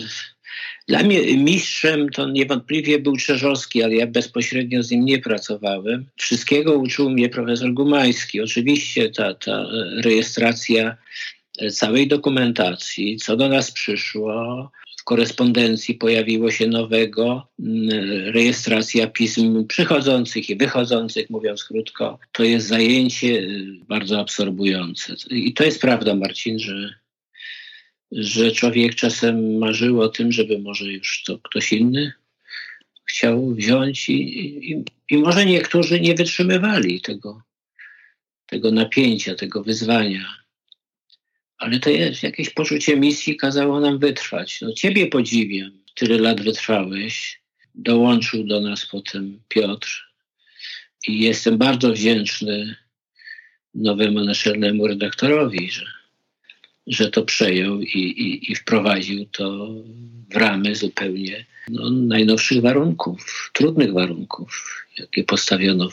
dla 0.87 1.03
mnie 1.03 1.37
mistrzem 1.37 2.09
to 2.09 2.29
niewątpliwie 2.29 2.99
był 2.99 3.17
Czerzowski, 3.17 3.83
ale 3.83 3.95
ja 3.95 4.07
bezpośrednio 4.07 4.83
z 4.83 4.91
nim 4.91 5.05
nie 5.05 5.19
pracowałem. 5.19 6.05
Wszystkiego 6.17 6.73
uczył 6.77 7.09
mnie 7.09 7.29
profesor 7.29 7.73
Gumański. 7.73 8.41
Oczywiście 8.41 9.09
ta, 9.09 9.33
ta 9.33 9.65
rejestracja 10.03 10.97
całej 11.71 12.07
dokumentacji, 12.07 13.17
co 13.17 13.37
do 13.37 13.49
nas 13.49 13.71
przyszło, 13.71 14.71
w 15.03 15.05
korespondencji 15.05 15.95
pojawiło 15.95 16.51
się 16.51 16.67
nowego, 16.67 17.47
mm, 17.59 17.89
rejestracja 18.33 19.07
pism 19.07 19.67
przychodzących 19.67 20.49
i 20.49 20.55
wychodzących, 20.55 21.29
mówiąc 21.29 21.63
krótko. 21.63 22.19
To 22.31 22.43
jest 22.43 22.67
zajęcie 22.67 23.27
y, 23.27 23.65
bardzo 23.87 24.19
absorbujące. 24.19 25.15
I 25.29 25.53
to 25.53 25.63
jest 25.63 25.81
prawda, 25.81 26.15
Marcin, 26.15 26.59
że 26.59 26.93
że 28.11 28.51
człowiek 28.51 28.95
czasem 28.95 29.57
marzył 29.57 30.01
o 30.01 30.09
tym, 30.09 30.31
żeby 30.31 30.59
może 30.59 30.85
już 30.85 31.23
to 31.23 31.39
ktoś 31.39 31.73
inny 31.73 32.13
chciał 33.05 33.53
wziąć 33.53 34.09
i, 34.09 34.17
i, 34.71 34.83
i 35.09 35.17
może 35.17 35.45
niektórzy 35.45 35.99
nie 35.99 36.15
wytrzymywali 36.15 37.01
tego, 37.01 37.41
tego 38.45 38.71
napięcia, 38.71 39.35
tego 39.35 39.63
wyzwania. 39.63 40.42
Ale 41.57 41.79
to 41.79 41.89
jest 41.89 42.23
jakieś 42.23 42.49
poczucie 42.49 42.97
misji 42.97 43.37
kazało 43.37 43.79
nam 43.79 43.99
wytrwać. 43.99 44.61
No, 44.61 44.73
ciebie 44.73 45.07
podziwiam. 45.07 45.71
Tyle 45.95 46.17
lat 46.17 46.41
wytrwałeś. 46.41 47.41
Dołączył 47.75 48.43
do 48.43 48.61
nas 48.61 48.85
potem 48.85 49.39
Piotr. 49.47 50.05
I 51.07 51.19
jestem 51.19 51.57
bardzo 51.57 51.93
wdzięczny 51.93 52.75
nowemu 53.75 54.23
naczelnemu 54.23 54.87
redaktorowi, 54.87 55.71
że 55.71 55.85
że 56.87 57.11
to 57.11 57.23
przejął 57.23 57.81
i, 57.81 57.99
i, 57.99 58.51
i 58.51 58.55
wprowadził 58.55 59.25
to 59.25 59.69
w 60.29 60.35
ramy 60.35 60.75
zupełnie 60.75 61.45
no, 61.69 61.89
najnowszych 61.89 62.61
warunków, 62.61 63.51
trudnych 63.53 63.93
warunków, 63.93 64.85
jakie 64.97 65.23
postawiono 65.23 65.89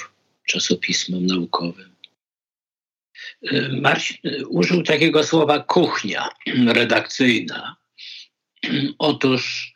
czasopismom 0.47 1.27
naukowym. 1.27 1.90
Marcin 3.71 4.17
użył 4.49 4.83
takiego 4.83 5.25
słowa 5.25 5.59
kuchnia 5.59 6.29
redakcyjna. 6.67 7.77
Otóż 8.99 9.75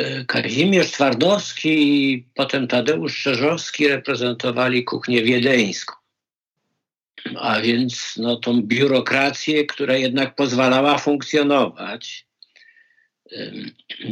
y, 0.00 0.24
Kazimierz 0.28 0.90
Twardowski 0.90 2.12
i 2.12 2.28
potem 2.34 2.68
Tadeusz 2.68 3.16
Szerzowski 3.16 3.88
reprezentowali 3.88 4.84
kuchnię 4.84 5.22
wiedeńską 5.22 6.00
a 7.38 7.60
więc 7.60 8.14
no, 8.16 8.36
tą 8.36 8.62
biurokrację, 8.62 9.66
która 9.66 9.96
jednak 9.96 10.34
pozwalała 10.34 10.98
funkcjonować. 10.98 12.26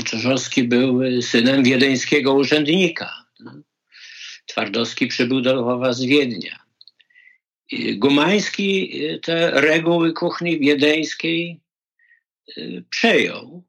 Czerzowski 0.04 0.64
był 0.64 1.22
synem 1.22 1.64
wiedeńskiego 1.64 2.35
urzędnika. 2.35 3.24
Twardowski 4.46 5.07
przybył 5.07 5.40
do 5.40 5.54
Lwowa 5.54 5.92
z 5.92 6.04
Wiednia. 6.04 6.67
Gumański 7.96 9.00
te 9.22 9.50
reguły 9.50 10.12
kuchni 10.12 10.61
wiedeńskiej 10.61 11.61
y, 12.59 12.85
przejął. 12.90 13.64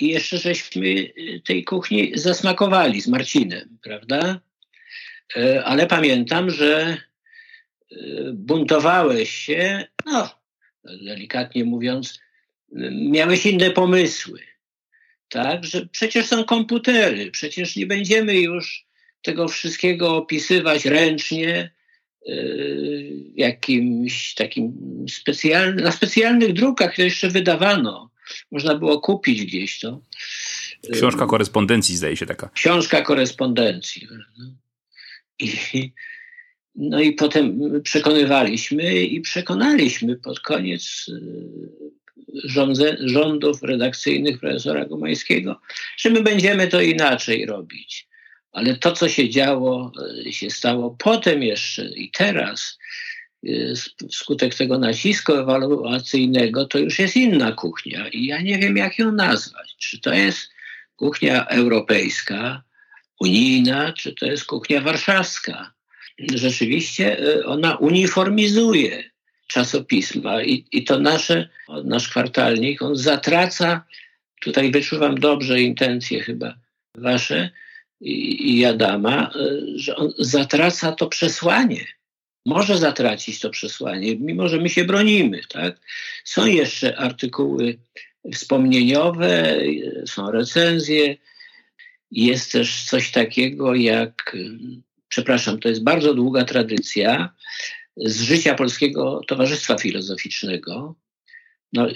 I 0.00 0.08
jeszcze 0.08 0.38
żeśmy 0.38 1.12
tej 1.44 1.64
kuchni 1.64 2.12
zasmakowali 2.14 3.00
z 3.00 3.08
Marcinem, 3.08 3.78
prawda? 3.82 4.40
Ale 5.64 5.86
pamiętam, 5.86 6.50
że 6.50 6.96
buntowałeś 8.32 9.30
się, 9.30 9.86
no, 10.06 10.40
delikatnie 10.84 11.64
mówiąc, 11.64 12.20
miałeś 12.92 13.46
inne 13.46 13.70
pomysły. 13.70 14.40
Tak, 15.28 15.64
że 15.64 15.86
przecież 15.86 16.26
są 16.26 16.44
komputery, 16.44 17.30
przecież 17.30 17.76
nie 17.76 17.86
będziemy 17.86 18.34
już 18.34 18.86
tego 19.22 19.48
wszystkiego 19.48 20.16
opisywać 20.16 20.84
ręcznie, 20.84 21.70
jakimś 23.34 24.34
takim 24.34 24.72
specjalnym, 25.08 25.84
na 25.84 25.92
specjalnych 25.92 26.52
drukach 26.52 26.96
to 26.96 27.02
jeszcze 27.02 27.28
wydawano. 27.28 28.10
Można 28.50 28.74
było 28.74 29.00
kupić 29.00 29.44
gdzieś 29.44 29.80
to. 29.80 30.00
Książka 30.92 31.26
korespondencji 31.26 31.96
zdaje 31.96 32.16
się 32.16 32.26
taka. 32.26 32.48
Książka 32.48 33.02
korespondencji. 33.02 34.08
I, 35.38 35.92
no 36.74 37.00
i 37.00 37.12
potem 37.12 37.60
przekonywaliśmy 37.82 38.94
i 38.94 39.20
przekonaliśmy 39.20 40.16
pod 40.16 40.40
koniec 40.40 41.06
y, 41.08 41.20
rządze, 42.44 42.96
rządów 43.00 43.62
redakcyjnych 43.62 44.40
profesora 44.40 44.84
Gumańskiego, 44.84 45.60
że 45.96 46.10
my 46.10 46.22
będziemy 46.22 46.68
to 46.68 46.80
inaczej 46.80 47.46
robić. 47.46 48.09
Ale 48.52 48.76
to, 48.76 48.92
co 48.92 49.08
się 49.08 49.30
działo, 49.30 49.92
się 50.30 50.50
stało 50.50 50.96
potem 50.98 51.42
jeszcze 51.42 51.84
i 51.84 52.10
teraz, 52.10 52.78
wskutek 54.10 54.54
tego 54.54 54.78
nacisku 54.78 55.32
ewaluacyjnego, 55.32 56.64
to 56.64 56.78
już 56.78 56.98
jest 56.98 57.16
inna 57.16 57.52
kuchnia 57.52 58.08
i 58.08 58.26
ja 58.26 58.40
nie 58.40 58.58
wiem, 58.58 58.76
jak 58.76 58.98
ją 58.98 59.12
nazwać. 59.12 59.76
Czy 59.78 60.00
to 60.00 60.14
jest 60.14 60.50
kuchnia 60.96 61.46
europejska, 61.46 62.62
unijna, 63.20 63.92
czy 63.92 64.14
to 64.14 64.26
jest 64.26 64.44
kuchnia 64.44 64.80
warszawska. 64.80 65.72
Rzeczywiście 66.34 67.20
y, 67.20 67.46
ona 67.46 67.76
uniformizuje 67.76 69.10
czasopisma 69.46 70.42
i, 70.42 70.64
i 70.72 70.84
to 70.84 70.98
nasze, 70.98 71.48
nasz 71.84 72.08
kwartalnik, 72.08 72.82
on 72.82 72.96
zatraca, 72.96 73.84
tutaj 74.40 74.70
wyczuwam 74.70 75.20
dobrze 75.20 75.60
intencje 75.60 76.22
chyba 76.22 76.54
wasze 76.94 77.50
i, 78.00 78.58
i 78.58 78.64
Adama, 78.64 79.30
y, 79.36 79.78
że 79.78 79.96
on 79.96 80.12
zatraca 80.18 80.92
to 80.92 81.06
przesłanie. 81.06 81.86
Może 82.46 82.78
zatracić 82.78 83.40
to 83.40 83.50
przesłanie, 83.50 84.16
mimo 84.16 84.48
że 84.48 84.58
my 84.58 84.68
się 84.68 84.84
bronimy. 84.84 85.40
Tak? 85.48 85.80
Są 86.24 86.46
jeszcze 86.46 86.96
artykuły 86.96 87.78
wspomnieniowe, 88.34 89.58
są 90.06 90.30
recenzje, 90.30 91.16
jest 92.10 92.52
też 92.52 92.84
coś 92.84 93.10
takiego 93.10 93.74
jak, 93.74 94.36
przepraszam, 95.08 95.60
to 95.60 95.68
jest 95.68 95.82
bardzo 95.82 96.14
długa 96.14 96.44
tradycja 96.44 97.34
z 97.96 98.22
życia 98.22 98.54
Polskiego 98.54 99.20
Towarzystwa 99.26 99.78
Filozoficznego. 99.78 100.94
No, 101.72 101.86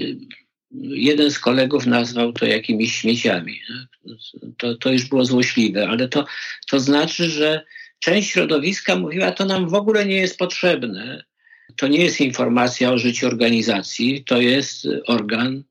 jeden 0.83 1.31
z 1.31 1.39
kolegów 1.39 1.87
nazwał 1.87 2.33
to 2.33 2.47
jakimiś 2.47 2.97
śmieciami. 2.97 3.61
To, 4.59 4.75
to 4.75 4.93
już 4.93 5.05
było 5.05 5.25
złośliwe, 5.25 5.89
ale 5.89 6.09
to, 6.09 6.27
to 6.71 6.81
znaczy, 6.81 7.31
że 7.31 7.65
część 7.99 8.31
środowiska 8.31 8.97
mówiła, 8.97 9.33
to 9.33 9.45
nam 9.45 9.69
w 9.69 9.75
ogóle 9.75 10.07
nie 10.07 10.17
jest 10.17 10.39
potrzebne. 10.39 11.25
To 11.77 11.89
nie 11.89 12.05
jest 12.05 12.21
informacja 12.21 12.93
o 12.93 12.99
życiu 12.99 13.27
organizacji, 13.27 14.25
to 14.25 14.41
jest 14.41 14.89
organ, 15.07 15.63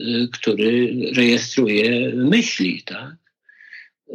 y, 0.00 0.28
który 0.32 0.96
rejestruje 1.14 2.12
myśli. 2.14 2.82
Tak? 2.82 3.16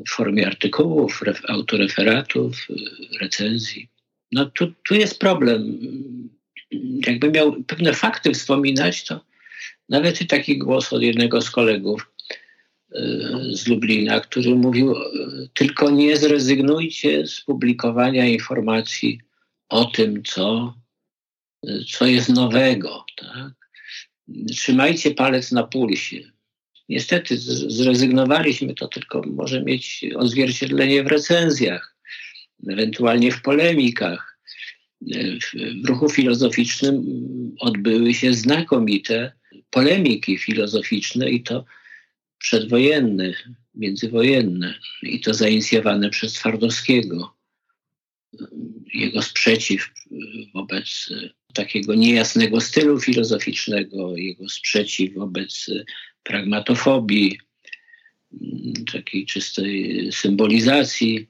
w 0.08 0.10
formie 0.10 0.48
artykułów, 0.48 1.24
autoreferatów, 1.48 2.68
recenzji. 3.22 3.90
No 4.32 4.46
tu, 4.46 4.74
tu 4.88 4.96
jest 4.96 5.20
problem. 5.20 5.80
Jakby 7.08 7.32
miał 7.32 7.64
pewne 7.64 7.94
fakty 7.94 8.34
wspominać, 8.34 9.04
to 9.04 9.26
nawet 9.90 10.22
i 10.22 10.28
taki 10.28 10.58
głos 10.58 10.94
od 10.94 11.02
jednego 11.02 11.42
z 11.42 11.52
kolegów 11.52 12.12
y, 12.96 13.00
z 13.52 13.68
Lublina, 13.68 14.20
który 14.20 14.56
mówił, 14.56 14.96
tylko 15.54 15.90
nie 15.90 16.18
zrezygnujcie 16.18 17.28
z 17.28 17.42
publikowania 17.42 18.26
informacji 18.26 19.20
o 19.70 19.86
tym, 19.86 20.24
co, 20.24 20.74
co 21.92 22.06
jest 22.06 22.30
nowego. 22.30 23.06
Tak? 23.18 23.54
Trzymajcie 24.52 25.12
palec 25.12 25.52
na 25.52 25.64
pulsie. 25.64 26.32
Niestety 26.90 27.38
zrezygnowaliśmy, 27.68 28.74
to 28.74 28.88
tylko 28.88 29.22
może 29.26 29.64
mieć 29.64 30.06
odzwierciedlenie 30.16 31.04
w 31.04 31.08
recenzjach, 31.08 31.96
ewentualnie 32.70 33.32
w 33.32 33.42
polemikach. 33.42 34.38
W 35.84 35.88
ruchu 35.88 36.10
filozoficznym 36.10 37.04
odbyły 37.60 38.14
się 38.14 38.34
znakomite 38.34 39.32
polemiki 39.72 40.38
filozoficzne 40.38 41.30
i 41.30 41.44
to 41.44 41.66
przedwojenne, 42.38 43.34
międzywojenne 43.76 44.80
i 45.04 45.20
to 45.20 45.34
zainicjowane 45.34 46.10
przez 46.10 46.34
Twardowskiego. 46.34 47.36
Jego 48.94 49.22
sprzeciw 49.22 49.92
wobec 50.54 51.10
takiego 51.54 51.96
niejasnego 51.96 52.62
stylu 52.62 53.00
filozoficznego, 53.00 54.18
jego 54.18 54.50
sprzeciw 54.50 55.14
wobec 55.14 55.70
pragmatofobii, 56.24 57.40
takiej 58.94 59.26
czystej 59.26 60.08
symbolizacji, 60.12 61.28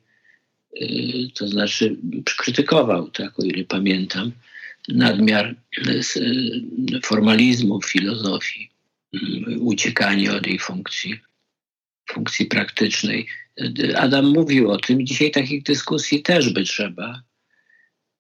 to 1.34 1.48
znaczy 1.48 1.98
krytykował, 2.38 3.10
tak, 3.10 3.40
o 3.40 3.44
ile 3.44 3.64
pamiętam, 3.64 4.32
nadmiar 4.88 5.56
y, 5.88 7.02
formalizmu 7.04 7.82
w 7.82 7.86
filozofii, 7.86 8.70
uciekanie 9.60 10.34
od 10.34 10.48
jej 10.48 10.60
funkcji, 10.60 11.20
funkcji 12.10 12.46
praktycznej. 12.46 13.28
Adam 13.96 14.26
mówił 14.26 14.72
o 14.72 14.78
tym, 14.78 15.06
dzisiaj 15.06 15.32
takich 15.32 15.64
dyskusji 15.64 16.24
też 16.24 16.54
by 16.54 16.64
trzeba. 16.64 17.22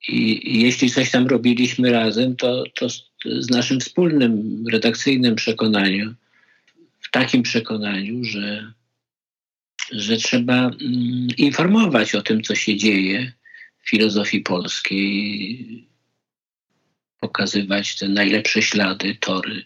I, 0.08 0.62
jeśli 0.62 0.90
coś 0.90 1.12
tam 1.12 1.28
robiliśmy 1.28 1.92
razem, 1.92 2.36
to, 2.36 2.64
to 2.76 2.90
z 3.26 3.50
naszym 3.50 3.80
wspólnym 3.80 4.64
redakcyjnym 4.72 5.36
przekonaniem 5.36 6.16
w 7.00 7.12
takim 7.12 7.44
przekonaniu, 7.44 8.24
że, 8.24 8.74
że 9.92 10.18
trzeba 10.18 10.72
informować 11.38 12.16
o 12.16 12.22
tym, 12.22 12.42
co 12.42 12.56
się 12.56 12.78
dzieje 12.78 13.32
w 13.84 13.90
filozofii 13.90 14.40
polskiej, 14.40 15.91
pokazywać 17.22 18.00
te 18.00 18.10
najlepsze 18.10 18.62
ślady, 18.62 19.16
tory. 19.20 19.66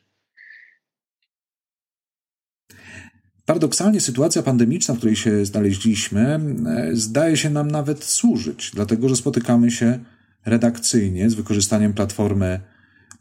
Paradoksalnie 3.45 4.01
sytuacja 4.01 4.43
pandemiczna, 4.43 4.93
w 4.93 4.97
której 4.97 5.15
się 5.15 5.45
znaleźliśmy, 5.45 6.39
e, 6.67 6.89
zdaje 6.93 7.37
się 7.37 7.49
nam 7.49 7.71
nawet 7.71 8.03
służyć, 8.03 8.71
dlatego 8.73 9.09
że 9.09 9.15
spotykamy 9.15 9.71
się 9.71 9.99
redakcyjnie 10.45 11.29
z 11.29 11.33
wykorzystaniem 11.33 11.93
platformy 11.93 12.59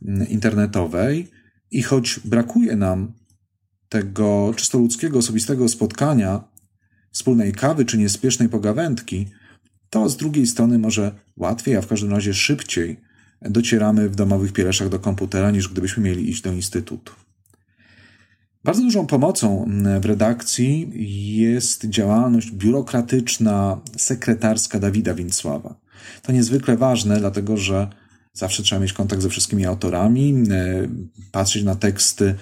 mm, 0.05 0.29
internetowej 0.29 1.31
i 1.71 1.83
choć 1.83 2.21
brakuje 2.25 2.77
nam 2.77 3.13
tego 3.89 4.55
czysto 4.57 4.79
ludzkiego, 4.79 5.19
osobistego 5.19 5.69
spotkania, 5.69 6.45
wspólnej 7.11 7.53
kawy 7.53 7.85
czy 7.85 7.99
niespiesznej 7.99 8.49
pogawędki, 8.49 9.27
to 9.91 10.09
z 10.09 10.17
drugiej 10.17 10.47
strony 10.47 10.79
może 10.79 11.13
łatwiej, 11.37 11.77
a 11.77 11.81
w 11.83 11.87
każdym 11.87 12.11
razie 12.11 12.35
szybciej 12.35 13.01
docieramy 13.51 14.09
w 14.09 14.17
domowych 14.17 14.53
pieleszach 14.53 14.89
do 14.89 14.99
komputera, 14.99 15.51
niż 15.51 15.69
gdybyśmy 15.69 16.03
mieli 16.03 16.31
iść 16.31 16.43
do 16.43 16.53
instytutu. 16.53 17.13
Bardzo 18.65 18.83
dużą 18.83 19.07
pomocą 19.07 19.69
w 20.01 20.05
redakcji 20.05 20.93
jest 21.41 21.85
działalność 21.89 22.51
biurokratyczna, 22.51 23.81
sekretarska 23.97 24.81
Dawida 24.81 25.15
Wincława. 25.15 25.75
To 26.23 26.33
niezwykle 26.33 26.77
ważne, 26.77 27.19
dlatego 27.19 27.57
że 27.57 27.89
zawsze 28.33 28.63
trzeba 28.63 28.81
mieć 28.81 28.93
kontakt 28.93 29.23
ze 29.23 29.29
wszystkimi 29.29 29.67
autorami, 29.67 30.35
patrzeć 31.33 31.65
na 31.65 31.75
teksty 31.75 32.35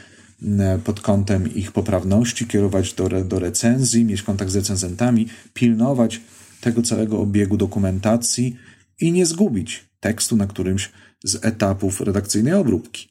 E, 0.58 0.78
pod 0.78 1.00
kątem 1.00 1.54
ich 1.54 1.72
poprawności, 1.72 2.46
kierować 2.46 2.94
do, 2.94 3.08
do 3.24 3.38
recenzji, 3.38 4.04
mieć 4.04 4.22
kontakt 4.22 4.50
z 4.50 4.56
recenzentami, 4.56 5.28
pilnować 5.54 6.20
tego 6.60 6.82
całego 6.82 7.20
obiegu 7.20 7.56
dokumentacji 7.56 8.56
i 9.00 9.12
nie 9.12 9.26
zgubić 9.26 9.91
tekstu 10.02 10.36
na 10.36 10.46
którymś 10.46 10.92
z 11.24 11.44
etapów 11.44 12.00
redakcyjnej 12.00 12.54
obróbki. 12.54 13.08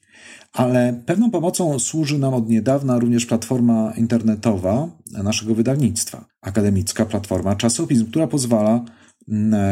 Ale 0.54 1.02
pewną 1.06 1.32
pomocą 1.32 1.80
służy 1.80 2.20
nam 2.20 2.34
od 2.34 2.50
niedawna 2.50 3.00
również 3.00 3.26
platforma 3.26 3.94
internetowa 3.98 4.88
naszego 5.24 5.56
wydawnictwa, 5.56 6.26
akademicka 6.42 7.06
platforma 7.06 7.56
Czasopism, 7.56 8.06
która 8.06 8.28
pozwala 8.28 8.86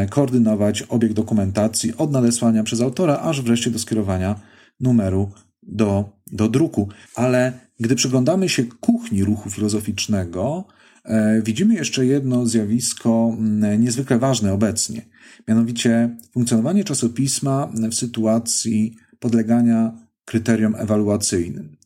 koordynować 0.09 0.81
obieg 0.81 1.13
dokumentacji 1.13 1.97
od 1.97 2.11
nadesłania 2.11 2.63
przez 2.63 2.81
autora, 2.81 3.19
aż 3.19 3.41
wreszcie 3.41 3.71
do 3.71 3.79
skierowania 3.79 4.39
numeru 4.79 5.31
do, 5.63 6.09
do 6.31 6.49
druku. 6.49 6.89
Ale 7.15 7.53
gdy 7.79 7.95
przyglądamy 7.95 8.49
się 8.49 8.63
kuchni 8.63 9.23
ruchu 9.23 9.49
filozoficznego, 9.49 10.65
widzimy 11.43 11.73
jeszcze 11.73 12.05
jedno 12.05 12.45
zjawisko 12.45 13.37
niezwykle 13.79 14.19
ważne 14.19 14.53
obecnie. 14.53 15.01
Mianowicie 15.47 16.17
funkcjonowanie 16.33 16.83
czasopisma 16.83 17.71
w 17.91 17.95
sytuacji 17.95 18.95
podlegania 19.19 19.93
kryteriom 20.25 20.75
ewaluacyjnym. 20.75 21.77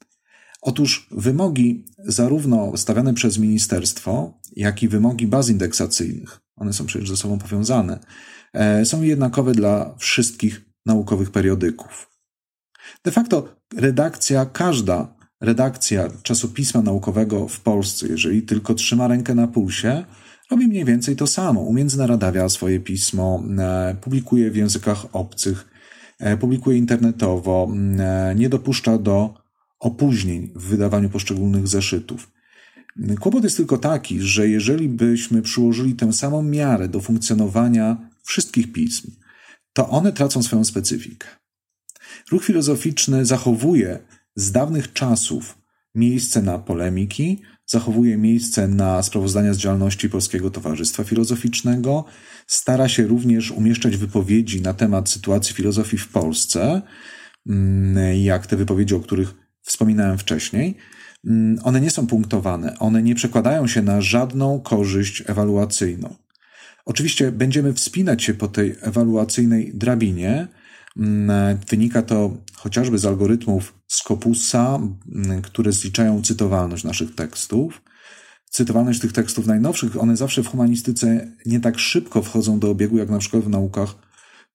Otóż 0.62 1.08
wymogi 1.12 1.86
zarówno 1.99 2.78
stawiane 2.78 3.13
przez 3.13 3.38
ministerstwo, 3.38 4.39
jak 4.56 4.84
i 4.84 4.88
wymogi 4.88 5.28
baz 5.28 5.49
indeksacyjnych, 5.49 6.39
one 6.56 6.73
są 6.73 6.86
przecież 6.86 7.10
ze 7.10 7.17
sobą 7.17 7.39
powiązane, 7.39 7.99
e, 8.54 8.86
są 8.86 9.02
jednakowe 9.02 9.52
dla 9.52 9.95
wszystkich 9.97 10.62
naukowych 10.86 11.32
periodyków. 11.32 12.10
De 13.06 13.12
facto 13.12 13.56
redakcja, 13.78 14.45
każda 14.45 15.15
redakcja 15.43 16.10
czasopisma 16.23 16.82
naukowego 16.82 17.47
w 17.47 17.60
Polsce, 17.60 18.08
jeżeli 18.08 18.41
tylko 18.41 18.73
trzyma 18.73 19.08
rękę 19.08 19.36
na 19.36 19.47
pulsie, 19.47 20.06
robi 20.51 20.67
mniej 20.67 20.86
więcej 20.86 21.15
to 21.15 21.27
samo. 21.27 21.62
Umiędzynaradawia 21.62 22.49
swoje 22.49 22.79
pismo, 22.79 23.43
e, 23.58 23.95
publikuje 24.01 24.51
w 24.51 24.56
językach 24.56 25.06
obcych, 25.13 25.67
e, 26.19 26.38
publikuje 26.38 26.77
internetowo, 26.77 27.71
e, 27.99 28.36
nie 28.36 28.49
dopuszcza 28.49 28.97
do 28.97 29.34
opóźnień 29.79 30.51
w 30.56 30.63
wydawaniu 30.63 31.10
poszczególnych 31.10 31.67
zeszytów. 31.67 32.32
Kłopot 33.19 33.43
jest 33.43 33.58
tylko 33.58 33.77
taki, 33.77 34.21
że 34.21 34.49
jeżeli 34.49 34.89
byśmy 34.89 35.41
przyłożyli 35.41 35.95
tę 35.95 36.13
samą 36.13 36.43
miarę 36.43 36.88
do 36.88 37.01
funkcjonowania 37.01 38.10
wszystkich 38.23 38.71
pism, 38.71 39.12
to 39.73 39.89
one 39.89 40.12
tracą 40.12 40.43
swoją 40.43 40.63
specyfikę. 40.63 41.27
Ruch 42.32 42.43
filozoficzny 42.43 43.25
zachowuje 43.25 43.99
z 44.36 44.52
dawnych 44.52 44.93
czasów 44.93 45.58
miejsce 45.96 46.41
na 46.41 46.60
polemiki, 46.60 47.41
zachowuje 47.65 48.17
miejsce 48.17 48.67
na 48.67 49.04
sprawozdania 49.04 49.54
z 49.54 49.58
działalności 49.58 50.10
Polskiego 50.10 50.52
Towarzystwa 50.52 51.04
Filozoficznego, 51.04 52.06
stara 52.48 52.89
się 52.89 53.08
również 53.08 53.52
umieszczać 53.52 53.98
wypowiedzi 53.98 54.62
na 54.62 54.74
temat 54.74 55.10
sytuacji 55.10 55.56
filozofii 55.56 55.98
w 55.98 56.08
Polsce, 56.08 56.82
mm, 57.50 58.17
jak 58.17 58.48
te 58.48 58.58
wypowiedzi, 58.58 58.96
o 58.96 59.00
których 59.00 59.34
wspominałem 59.62 60.17
wcześniej. 60.17 60.78
Mm, 61.26 61.60
one 61.63 61.82
nie 61.82 61.91
są 61.91 62.08
punktowane, 62.08 62.80
one 62.80 63.04
nie 63.04 63.15
przekładają 63.15 63.67
się 63.67 63.82
na 63.82 64.02
żadną 64.02 64.60
korzyść 64.60 65.24
ewaluacyjną. 65.28 66.15
Oczywiście 66.86 67.32
będziemy 67.32 67.74
wspinać 67.74 68.24
się 68.24 68.34
po 68.34 68.48
tej 68.48 68.76
ewaluacyjnej 68.82 69.72
drabinie. 69.74 70.48
Mm, 70.97 71.58
wynika 71.69 72.01
to 72.01 72.38
chociażby 72.56 72.97
z 72.97 73.06
algorytmów 73.06 73.79
Scopusa, 73.88 74.79
mm, 75.15 75.41
które 75.41 75.71
zliczają 75.71 76.21
cytowalność 76.21 76.84
naszych 76.84 77.15
tekstów. 77.15 77.82
Cytowalność 78.49 78.99
tych 78.99 79.13
tekstów 79.13 79.47
najnowszych, 79.47 80.01
one 80.01 80.17
zawsze 80.17 80.43
w 80.43 80.47
humanistyce 80.47 81.27
nie 81.45 81.60
tak 81.60 81.79
szybko 81.79 82.21
wchodzą 82.21 82.60
do 82.60 82.69
obiegu, 82.69 82.97
jak 82.97 83.10
na 83.10 83.17
przykład 83.17 83.43
w 83.43 83.49
naukach 83.49 83.95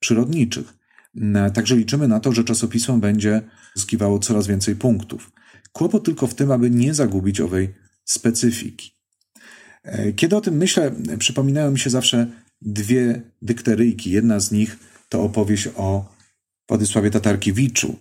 przyrodniczych. 0.01 0.75
Mm, 1.17 1.53
także 1.53 1.77
liczymy 1.77 2.09
na 2.09 2.21
to, 2.21 2.33
że 2.33 2.45
czasopismo 2.45 2.99
będzie 2.99 3.43
zyskiwało 3.75 4.19
coraz 4.19 4.47
więcej 4.47 4.77
punktów. 4.77 5.31
Kłopot 5.73 6.05
tylko 6.05 6.27
w 6.27 6.35
tym, 6.35 6.51
aby 6.51 6.71
nie 6.71 6.95
zagubić 6.95 7.41
owej 7.41 7.75
specyfiki. 8.05 8.99
E, 9.83 10.13
kiedy 10.13 10.37
o 10.37 10.41
tym 10.41 10.57
myślę, 10.57 10.93
przypominają 11.19 11.71
mi 11.71 11.79
się 11.79 11.91
zawsze 11.91 12.27
dwie 12.63 13.23
dykteryjki. 13.43 14.11
Jedna 14.11 14.41
z 14.41 14.53
nich 14.53 14.79
to 15.09 15.23
opowieść 15.23 15.69
o 15.77 16.18
Władysławie 16.69 17.11
Tatarkiewiczu. 17.11 17.99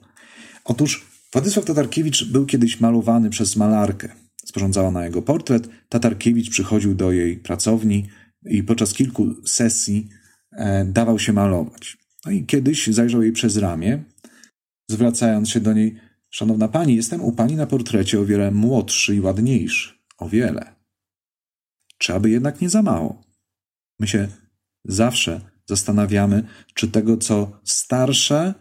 Otóż 0.66 1.06
Władysław 1.34 1.66
Tatarkiewicz 1.66 2.26
był 2.26 2.46
kiedyś 2.46 2.80
malowany 2.80 3.30
przez 3.30 3.56
malarkę. 3.56 4.10
Sporządzała 4.46 4.92
na 4.92 5.06
jego 5.06 5.22
portret. 5.22 5.70
Tatarkiewicz 5.90 6.50
przychodził 6.50 6.96
do 6.96 7.12
jej 7.12 7.38
pracowni 7.38 8.10
i 8.46 8.64
podczas 8.64 8.94
kilku 8.94 9.48
sesji 9.48 10.10
e, 10.52 10.86
dawał 10.86 11.20
się 11.20 11.34
malować. 11.34 11.98
No 12.26 12.32
i 12.32 12.46
kiedyś 12.46 12.88
zajrzał 12.88 13.24
jej 13.24 13.32
przez 13.32 13.58
ramię, 13.58 14.04
zwracając 14.90 15.50
się 15.50 15.60
do 15.60 15.74
niej: 15.74 16.00
Szanowna 16.30 16.68
pani, 16.68 16.96
jestem 16.96 17.22
u 17.22 17.32
pani 17.32 17.56
na 17.56 17.68
portrecie 17.68 18.20
o 18.20 18.26
wiele 18.26 18.52
młodszy 18.52 19.16
i 19.16 19.22
ładniejszy. 19.22 19.94
O 20.18 20.30
wiele. 20.30 20.76
Czy 21.98 22.14
aby 22.14 22.30
jednak 22.30 22.62
nie 22.62 22.70
za 22.70 22.82
mało? 22.82 23.24
My 24.00 24.08
się 24.08 24.28
zawsze 24.86 25.42
zastanawiamy, 25.68 26.44
czy 26.74 26.88
tego, 26.88 27.18
co 27.18 27.52
starsze 27.64 28.54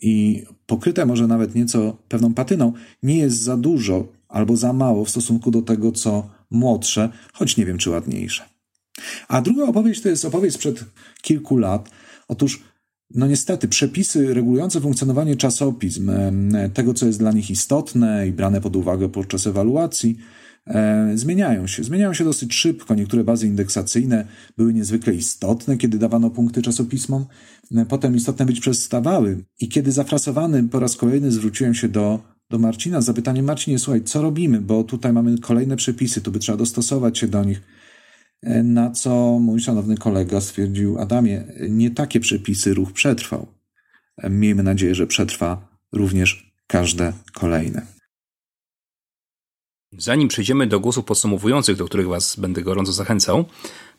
i 0.00 0.44
pokryte 0.66 1.06
może 1.06 1.26
nawet 1.26 1.54
nieco 1.54 1.96
pewną 2.08 2.34
patyną, 2.34 2.72
nie 3.02 3.18
jest 3.18 3.36
za 3.36 3.56
dużo 3.56 4.08
albo 4.28 4.56
za 4.56 4.72
mało 4.72 5.04
w 5.04 5.10
stosunku 5.10 5.50
do 5.50 5.62
tego, 5.62 5.92
co 5.92 6.30
młodsze, 6.50 7.12
choć 7.32 7.56
nie 7.56 7.66
wiem, 7.66 7.78
czy 7.78 7.90
ładniejsze. 7.90 8.44
A 9.28 9.42
druga 9.42 9.64
opowieść 9.64 10.02
to 10.02 10.08
jest 10.08 10.24
opowieść 10.24 10.54
sprzed 10.54 10.84
kilku 11.22 11.56
lat. 11.56 11.90
Otóż, 12.28 12.62
no 13.14 13.26
niestety, 13.26 13.68
przepisy 13.68 14.34
regulujące 14.34 14.80
funkcjonowanie 14.80 15.36
czasopism, 15.36 16.12
tego, 16.74 16.94
co 16.94 17.06
jest 17.06 17.18
dla 17.18 17.32
nich 17.32 17.50
istotne 17.50 18.28
i 18.28 18.32
brane 18.32 18.60
pod 18.60 18.76
uwagę 18.76 19.08
podczas 19.08 19.46
ewaluacji, 19.46 20.18
E, 20.68 21.10
zmieniają 21.14 21.66
się. 21.66 21.84
Zmieniają 21.84 22.14
się 22.14 22.24
dosyć 22.24 22.54
szybko. 22.54 22.94
Niektóre 22.94 23.24
bazy 23.24 23.46
indeksacyjne 23.46 24.24
były 24.56 24.74
niezwykle 24.74 25.14
istotne, 25.14 25.76
kiedy 25.76 25.98
dawano 25.98 26.30
punkty 26.30 26.62
czasopismom. 26.62 27.26
E, 27.76 27.86
potem 27.86 28.16
istotne 28.16 28.46
być 28.46 28.60
przestawały. 28.60 29.44
I 29.60 29.68
kiedy 29.68 29.92
zafrasowany 29.92 30.68
po 30.68 30.80
raz 30.80 30.96
kolejny 30.96 31.32
zwróciłem 31.32 31.74
się 31.74 31.88
do, 31.88 32.20
do 32.50 32.58
Marcina 32.58 33.00
z 33.00 33.04
zapytaniem, 33.04 33.44
Marcinie, 33.44 33.78
słuchaj, 33.78 34.02
co 34.04 34.22
robimy? 34.22 34.60
Bo 34.60 34.84
tutaj 34.84 35.12
mamy 35.12 35.38
kolejne 35.38 35.76
przepisy, 35.76 36.20
tu 36.20 36.32
by 36.32 36.38
trzeba 36.38 36.58
dostosować 36.58 37.18
się 37.18 37.28
do 37.28 37.44
nich. 37.44 37.62
E, 38.42 38.62
na 38.62 38.90
co 38.90 39.38
mój 39.38 39.60
szanowny 39.60 39.96
kolega 39.96 40.40
stwierdził, 40.40 40.98
Adamie, 40.98 41.44
nie 41.68 41.90
takie 41.90 42.20
przepisy 42.20 42.74
ruch 42.74 42.92
przetrwał. 42.92 43.46
Miejmy 44.30 44.62
nadzieję, 44.62 44.94
że 44.94 45.06
przetrwa 45.06 45.68
również 45.92 46.52
każde 46.66 47.12
kolejne. 47.34 47.97
Zanim 49.92 50.28
przejdziemy 50.28 50.66
do 50.66 50.80
głosów 50.80 51.04
podsumowujących, 51.04 51.76
do 51.76 51.84
których 51.84 52.08
Was 52.08 52.36
będę 52.36 52.62
gorąco 52.62 52.92
zachęcał, 52.92 53.44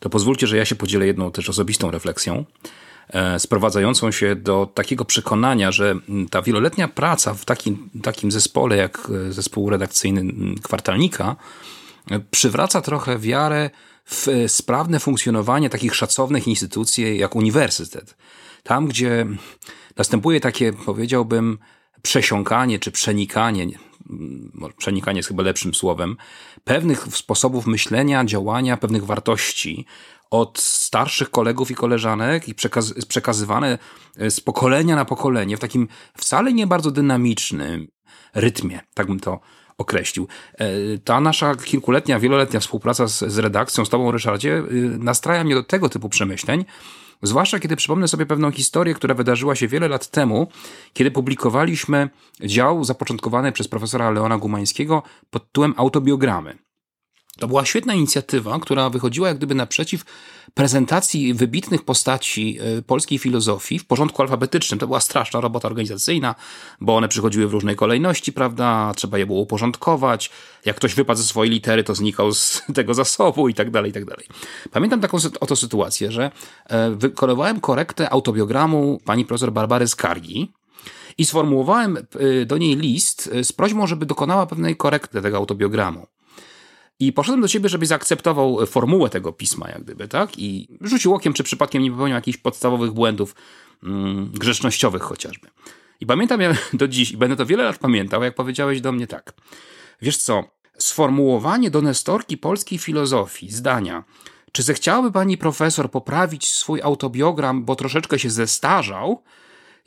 to 0.00 0.10
pozwólcie, 0.10 0.46
że 0.46 0.56
ja 0.56 0.64
się 0.64 0.74
podzielę 0.74 1.06
jedną 1.06 1.30
też 1.30 1.48
osobistą 1.48 1.90
refleksją, 1.90 2.44
e, 3.08 3.38
sprowadzającą 3.38 4.10
się 4.10 4.36
do 4.36 4.70
takiego 4.74 5.04
przekonania, 5.04 5.72
że 5.72 5.94
ta 6.30 6.42
wieloletnia 6.42 6.88
praca 6.88 7.34
w 7.34 7.44
takim, 7.44 7.90
takim 8.02 8.30
zespole 8.30 8.76
jak 8.76 9.08
e, 9.28 9.32
zespół 9.32 9.70
redakcyjny 9.70 10.32
kwartalnika 10.62 11.36
e, 12.10 12.20
przywraca 12.20 12.80
trochę 12.80 13.18
wiarę 13.18 13.70
w 14.06 14.26
sprawne 14.48 15.00
funkcjonowanie 15.00 15.70
takich 15.70 15.94
szacownych 15.94 16.48
instytucji 16.48 17.18
jak 17.18 17.36
uniwersytet. 17.36 18.16
Tam, 18.62 18.88
gdzie 18.88 19.26
następuje 19.96 20.40
takie, 20.40 20.72
powiedziałbym, 20.72 21.58
przesiąkanie 22.02 22.78
czy 22.78 22.90
przenikanie, 22.90 23.66
przenikanie 24.76 25.18
jest 25.18 25.28
chyba 25.28 25.42
lepszym 25.42 25.74
słowem, 25.74 26.16
pewnych 26.64 27.02
sposobów 27.02 27.66
myślenia, 27.66 28.24
działania, 28.24 28.76
pewnych 28.76 29.06
wartości 29.06 29.86
od 30.30 30.58
starszych 30.58 31.30
kolegów 31.30 31.70
i 31.70 31.74
koleżanek 31.74 32.48
i 32.48 32.54
przekaz 32.54 32.94
przekazywane 33.08 33.78
e, 34.16 34.30
z 34.30 34.40
pokolenia 34.40 34.96
na 34.96 35.04
pokolenie 35.04 35.56
w 35.56 35.60
takim 35.60 35.88
wcale 36.16 36.52
nie 36.52 36.66
bardzo 36.66 36.90
dynamicznym 36.90 37.88
rytmie, 38.34 38.80
tak 38.94 39.06
bym 39.06 39.20
to 39.20 39.40
określił. 39.78 40.28
E, 40.54 40.68
ta 41.04 41.20
nasza 41.20 41.54
kilkuletnia, 41.54 42.20
wieloletnia 42.20 42.60
współpraca 42.60 43.08
z, 43.08 43.18
z 43.18 43.38
redakcją, 43.38 43.84
z 43.84 43.88
tobą 43.88 44.10
Ryszardzie, 44.10 44.58
e, 44.58 44.62
nastraja 44.98 45.44
mnie 45.44 45.54
do 45.54 45.62
tego 45.62 45.88
typu 45.88 46.08
przemyśleń, 46.08 46.64
Zwłaszcza 47.22 47.58
kiedy 47.58 47.76
przypomnę 47.76 48.08
sobie 48.08 48.26
pewną 48.26 48.50
historię, 48.50 48.94
która 48.94 49.14
wydarzyła 49.14 49.54
się 49.54 49.68
wiele 49.68 49.88
lat 49.88 50.10
temu, 50.10 50.48
kiedy 50.92 51.10
publikowaliśmy 51.10 52.10
dział 52.40 52.84
zapoczątkowany 52.84 53.52
przez 53.52 53.68
profesora 53.68 54.10
Leona 54.10 54.38
Gumańskiego 54.38 55.02
pod 55.30 55.46
tytułem 55.46 55.74
Autobiogramy. 55.76 56.69
To 57.40 57.48
była 57.48 57.64
świetna 57.64 57.94
inicjatywa, 57.94 58.58
która 58.58 58.90
wychodziła 58.90 59.28
jak 59.28 59.36
gdyby 59.36 59.54
naprzeciw 59.54 60.04
prezentacji 60.54 61.34
wybitnych 61.34 61.84
postaci 61.84 62.58
e, 62.60 62.82
polskiej 62.82 63.18
filozofii 63.18 63.78
w 63.78 63.86
porządku 63.86 64.22
alfabetycznym. 64.22 64.80
To 64.80 64.86
była 64.86 65.00
straszna 65.00 65.40
robota 65.40 65.68
organizacyjna, 65.68 66.34
bo 66.80 66.96
one 66.96 67.08
przychodziły 67.08 67.48
w 67.48 67.52
różnej 67.52 67.76
kolejności, 67.76 68.32
prawda? 68.32 68.92
Trzeba 68.96 69.18
je 69.18 69.26
było 69.26 69.40
uporządkować. 69.40 70.30
Jak 70.64 70.76
ktoś 70.76 70.94
wypadł 70.94 71.20
ze 71.20 71.26
swojej 71.26 71.52
litery, 71.52 71.84
to 71.84 71.94
znikał 71.94 72.32
z 72.32 72.62
tego 72.74 72.94
zasobu 72.94 73.48
i 73.48 73.54
tak 73.54 73.70
dalej, 73.70 73.90
i 73.90 73.94
tak 73.94 74.04
dalej. 74.04 74.26
Pamiętam 74.70 75.00
taką 75.00 75.18
oto 75.40 75.56
sytuację, 75.56 76.12
że 76.12 76.30
e, 76.66 76.90
wykonywałem 76.90 77.60
korektę 77.60 78.10
autobiogramu 78.10 79.00
pani 79.04 79.24
profesor 79.24 79.52
Barbary 79.52 79.88
Skargi, 79.88 80.52
i 81.18 81.24
sformułowałem 81.24 81.96
e, 81.96 82.46
do 82.46 82.58
niej 82.58 82.76
list 82.76 83.30
z 83.42 83.52
prośbą, 83.52 83.86
żeby 83.86 84.06
dokonała 84.06 84.46
pewnej 84.46 84.76
korekty 84.76 85.22
tego 85.22 85.36
autobiogramu. 85.36 86.06
I 87.00 87.12
poszedłem 87.12 87.40
do 87.40 87.48
ciebie, 87.48 87.68
żebyś 87.68 87.88
zaakceptował 87.88 88.66
formułę 88.66 89.10
tego 89.10 89.32
pisma, 89.32 89.68
jak 89.68 89.82
gdyby, 89.82 90.08
tak? 90.08 90.38
I 90.38 90.68
rzucił 90.80 91.14
okiem, 91.14 91.32
czy 91.32 91.42
przypadkiem 91.44 91.82
nie 91.82 91.90
popełniał 91.90 92.16
jakichś 92.16 92.38
podstawowych 92.38 92.92
błędów 92.92 93.34
mm, 93.82 94.30
grzecznościowych 94.30 95.02
chociażby. 95.02 95.48
I 96.00 96.06
pamiętam 96.06 96.40
ja 96.40 96.54
do 96.72 96.88
dziś, 96.88 97.10
i 97.10 97.16
będę 97.16 97.36
to 97.36 97.46
wiele 97.46 97.64
lat 97.64 97.78
pamiętał, 97.78 98.22
jak 98.22 98.34
powiedziałeś 98.34 98.80
do 98.80 98.92
mnie 98.92 99.06
tak. 99.06 99.32
Wiesz 100.02 100.16
co, 100.16 100.44
sformułowanie 100.78 101.70
do 101.70 101.82
nestorki 101.82 102.38
polskiej 102.38 102.78
filozofii 102.78 103.50
zdania, 103.50 104.04
czy 104.52 104.62
zechciałaby 104.62 105.12
pani 105.12 105.38
profesor 105.38 105.90
poprawić 105.90 106.48
swój 106.48 106.82
autobiogram, 106.82 107.64
bo 107.64 107.76
troszeczkę 107.76 108.18
się 108.18 108.30
zestarzał, 108.30 109.22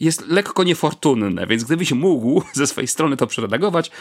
jest 0.04 0.28
lekko 0.28 0.64
niefortunne, 0.64 1.48
więc 1.48 1.64
gdybyś 1.64 1.92
mógł 1.92 2.44
ze 2.54 2.68
swojej 2.68 2.88
strony 2.88 3.18
to 3.18 3.28
przeredagować, 3.28 3.92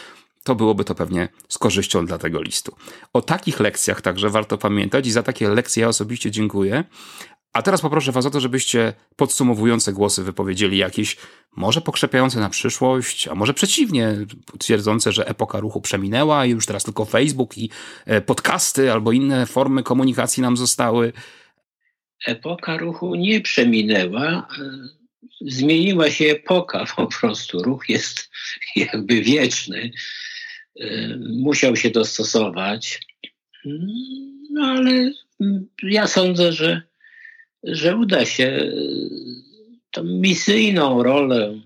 to 0.44 0.54
byłoby 0.54 0.84
to 0.84 0.94
pewnie 0.94 1.28
z 1.48 1.58
korzyścią 1.58 2.06
dla 2.06 2.18
tego 2.18 2.42
listu. 2.42 2.76
O 3.12 3.22
takich 3.22 3.60
lekcjach 3.60 4.00
także 4.00 4.30
warto 4.30 4.58
pamiętać 4.58 5.06
i 5.06 5.12
za 5.12 5.22
takie 5.22 5.48
lekcje 5.48 5.80
ja 5.80 5.88
osobiście 5.88 6.30
dziękuję. 6.30 6.84
A 7.52 7.62
teraz 7.62 7.80
poproszę 7.80 8.12
Was 8.12 8.26
o 8.26 8.30
to, 8.30 8.40
żebyście 8.40 8.92
podsumowujące 9.16 9.92
głosy 9.92 10.22
wypowiedzieli 10.24 10.78
jakieś, 10.78 11.16
może 11.56 11.80
pokrzepiające 11.80 12.40
na 12.40 12.50
przyszłość, 12.50 13.28
a 13.28 13.34
może 13.34 13.54
przeciwnie, 13.54 14.16
twierdzące, 14.58 15.12
że 15.12 15.28
epoka 15.28 15.60
ruchu 15.60 15.80
przeminęła 15.80 16.46
i 16.46 16.50
już 16.50 16.66
teraz 16.66 16.84
tylko 16.84 17.04
Facebook 17.04 17.58
i 17.58 17.70
e, 18.06 18.20
podcasty 18.20 18.92
albo 18.92 19.12
inne 19.12 19.46
formy 19.46 19.82
komunikacji 19.82 20.42
nam 20.42 20.56
zostały. 20.56 21.12
Epoka 22.26 22.76
ruchu 22.76 23.14
nie 23.14 23.40
przeminęła 23.40 24.48
zmieniła 25.40 26.10
się 26.10 26.24
epoka 26.24 26.84
po 26.96 27.06
prostu. 27.06 27.62
Ruch 27.62 27.88
jest 27.88 28.30
jakby 28.76 29.22
wieczny. 29.22 29.90
Y, 30.80 31.18
musiał 31.20 31.76
się 31.76 31.90
dostosować. 31.90 33.00
No 34.50 34.66
ale 34.66 35.12
ja 35.82 36.06
sądzę, 36.06 36.52
że, 36.52 36.82
że 37.62 37.96
uda 37.96 38.24
się 38.24 38.72
tą 39.90 40.04
misyjną 40.04 41.02
rolę 41.02 41.60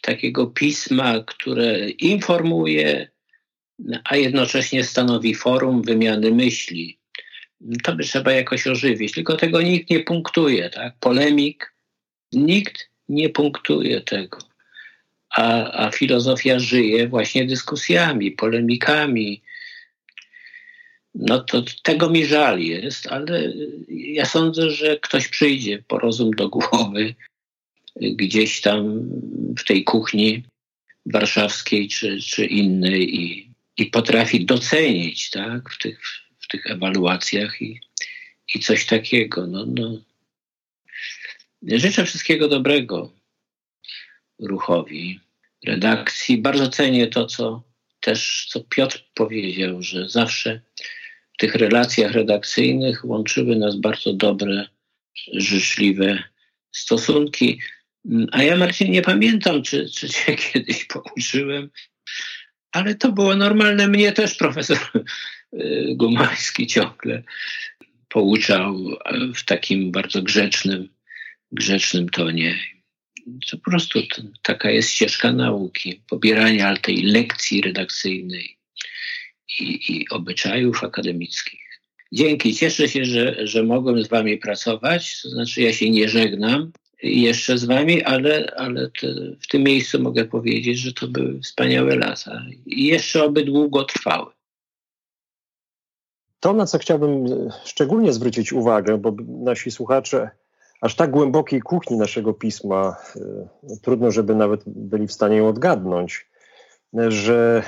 takiego 0.00 0.46
pisma, 0.46 1.24
które 1.26 1.90
informuje, 1.90 3.08
a 4.04 4.16
jednocześnie 4.16 4.84
stanowi 4.84 5.34
forum 5.34 5.82
wymiany 5.82 6.30
myśli. 6.30 6.98
To 7.82 7.96
by 7.96 8.04
trzeba 8.04 8.32
jakoś 8.32 8.66
ożywić, 8.66 9.12
tylko 9.12 9.36
tego 9.36 9.62
nikt 9.62 9.90
nie 9.90 10.00
punktuje, 10.00 10.70
tak? 10.70 10.94
Polemik, 11.00 11.73
nikt 12.34 12.88
nie 13.08 13.28
punktuje 13.28 14.00
tego. 14.00 14.38
A, 15.30 15.70
a 15.86 15.90
filozofia 15.90 16.58
żyje 16.58 17.08
właśnie 17.08 17.46
dyskusjami, 17.46 18.30
polemikami. 18.30 19.42
No 21.14 21.40
to 21.40 21.64
tego 21.82 22.10
mi 22.10 22.26
żal 22.26 22.60
jest, 22.60 23.06
ale 23.06 23.52
ja 23.88 24.24
sądzę, 24.24 24.70
że 24.70 24.98
ktoś 24.98 25.28
przyjdzie 25.28 25.82
po 25.88 25.98
rozum 25.98 26.30
do 26.30 26.48
głowy 26.48 27.14
gdzieś 27.96 28.60
tam 28.60 29.08
w 29.58 29.64
tej 29.64 29.84
kuchni 29.84 30.42
warszawskiej 31.06 31.88
czy, 31.88 32.20
czy 32.20 32.44
innej 32.44 33.20
i, 33.20 33.50
i 33.76 33.86
potrafi 33.86 34.44
docenić 34.44 35.30
tak, 35.30 35.70
w, 35.70 35.78
tych, 35.78 36.00
w 36.38 36.48
tych 36.48 36.66
ewaluacjach 36.66 37.62
i, 37.62 37.80
i 38.54 38.60
coś 38.60 38.86
takiego. 38.86 39.46
No, 39.46 39.66
no. 39.66 39.98
Życzę 41.68 42.04
wszystkiego 42.04 42.48
dobrego 42.48 43.12
ruchowi, 44.38 45.20
redakcji. 45.66 46.38
Bardzo 46.38 46.68
cenię 46.68 47.06
to, 47.06 47.26
co 47.26 47.62
też 48.00 48.46
co 48.50 48.60
Piotr 48.60 49.04
powiedział, 49.14 49.82
że 49.82 50.08
zawsze 50.08 50.60
w 51.32 51.36
tych 51.38 51.54
relacjach 51.54 52.12
redakcyjnych 52.12 53.04
łączyły 53.04 53.56
nas 53.56 53.76
bardzo 53.76 54.12
dobre, 54.12 54.68
życzliwe 55.32 56.22
stosunki. 56.72 57.60
A 58.32 58.42
ja, 58.42 58.56
Marcin, 58.56 58.90
nie 58.90 59.02
pamiętam, 59.02 59.62
czy, 59.62 59.88
czy 59.90 60.08
cię 60.08 60.36
kiedyś 60.52 60.84
pouczyłem, 60.84 61.70
ale 62.72 62.94
to 62.94 63.12
było 63.12 63.36
normalne. 63.36 63.88
Mnie 63.88 64.12
też 64.12 64.34
profesor 64.34 64.78
y, 65.54 65.86
Gumański 65.96 66.66
ciągle 66.66 67.22
pouczał 68.08 68.78
w 69.34 69.44
takim 69.44 69.92
bardzo 69.92 70.22
grzecznym, 70.22 70.88
grzecznym 71.54 72.08
tonie. 72.08 72.58
To 73.50 73.56
po 73.56 73.70
prostu 73.70 74.00
taka 74.42 74.70
jest 74.70 74.90
ścieżka 74.90 75.32
nauki, 75.32 76.02
pobierania 76.08 76.76
tej 76.76 77.02
lekcji 77.02 77.60
redakcyjnej 77.60 78.58
i, 79.60 79.92
i 79.92 80.08
obyczajów 80.08 80.84
akademickich. 80.84 81.60
Dzięki, 82.12 82.54
cieszę 82.54 82.88
się, 82.88 83.04
że, 83.04 83.46
że 83.46 83.62
mogłem 83.62 84.04
z 84.04 84.08
wami 84.08 84.38
pracować, 84.38 85.22
to 85.22 85.28
znaczy 85.28 85.62
ja 85.62 85.72
się 85.72 85.90
nie 85.90 86.08
żegnam, 86.08 86.72
jeszcze 87.02 87.58
z 87.58 87.64
wami, 87.64 88.02
ale, 88.02 88.54
ale 88.56 88.90
te, 89.00 89.14
w 89.40 89.46
tym 89.48 89.62
miejscu 89.62 90.02
mogę 90.02 90.24
powiedzieć, 90.24 90.78
że 90.78 90.92
to 90.92 91.08
były 91.08 91.40
wspaniałe 91.40 91.96
lata 91.96 92.42
i 92.66 92.86
jeszcze 92.86 93.24
oby 93.24 93.44
długo 93.44 93.84
trwały. 93.84 94.32
To, 96.40 96.52
na 96.52 96.66
co 96.66 96.78
chciałbym 96.78 97.26
szczególnie 97.64 98.12
zwrócić 98.12 98.52
uwagę, 98.52 98.98
bo 98.98 99.16
nasi 99.28 99.70
słuchacze 99.70 100.30
aż 100.80 100.96
tak 100.96 101.10
głębokiej 101.10 101.60
kuchni 101.60 101.96
naszego 101.96 102.34
pisma, 102.34 102.96
y, 103.16 103.80
trudno, 103.82 104.10
żeby 104.10 104.34
nawet 104.34 104.62
byli 104.66 105.06
w 105.06 105.12
stanie 105.12 105.36
ją 105.36 105.48
odgadnąć, 105.48 106.30
że 107.08 107.62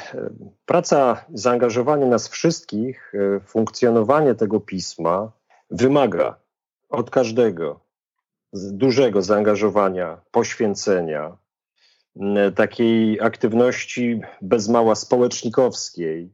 praca, 0.66 1.24
zaangażowanie 1.34 2.06
nas 2.06 2.28
wszystkich, 2.28 3.14
y, 3.14 3.40
funkcjonowanie 3.40 4.34
tego 4.34 4.60
pisma 4.60 5.32
wymaga 5.70 6.36
od 6.88 7.10
każdego 7.10 7.86
dużego 8.52 9.22
zaangażowania, 9.22 10.20
poświęcenia, 10.30 11.36
takiej 12.54 13.20
aktywności 13.20 14.20
bez 14.42 14.68
mała 14.68 14.94
społecznikowskiej, 14.94 16.32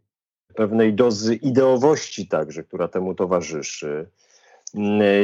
pewnej 0.55 0.95
dozy 0.95 1.35
ideowości 1.35 2.29
także, 2.29 2.63
która 2.65 2.89
temu 2.89 3.15
towarzyszy, 3.15 4.11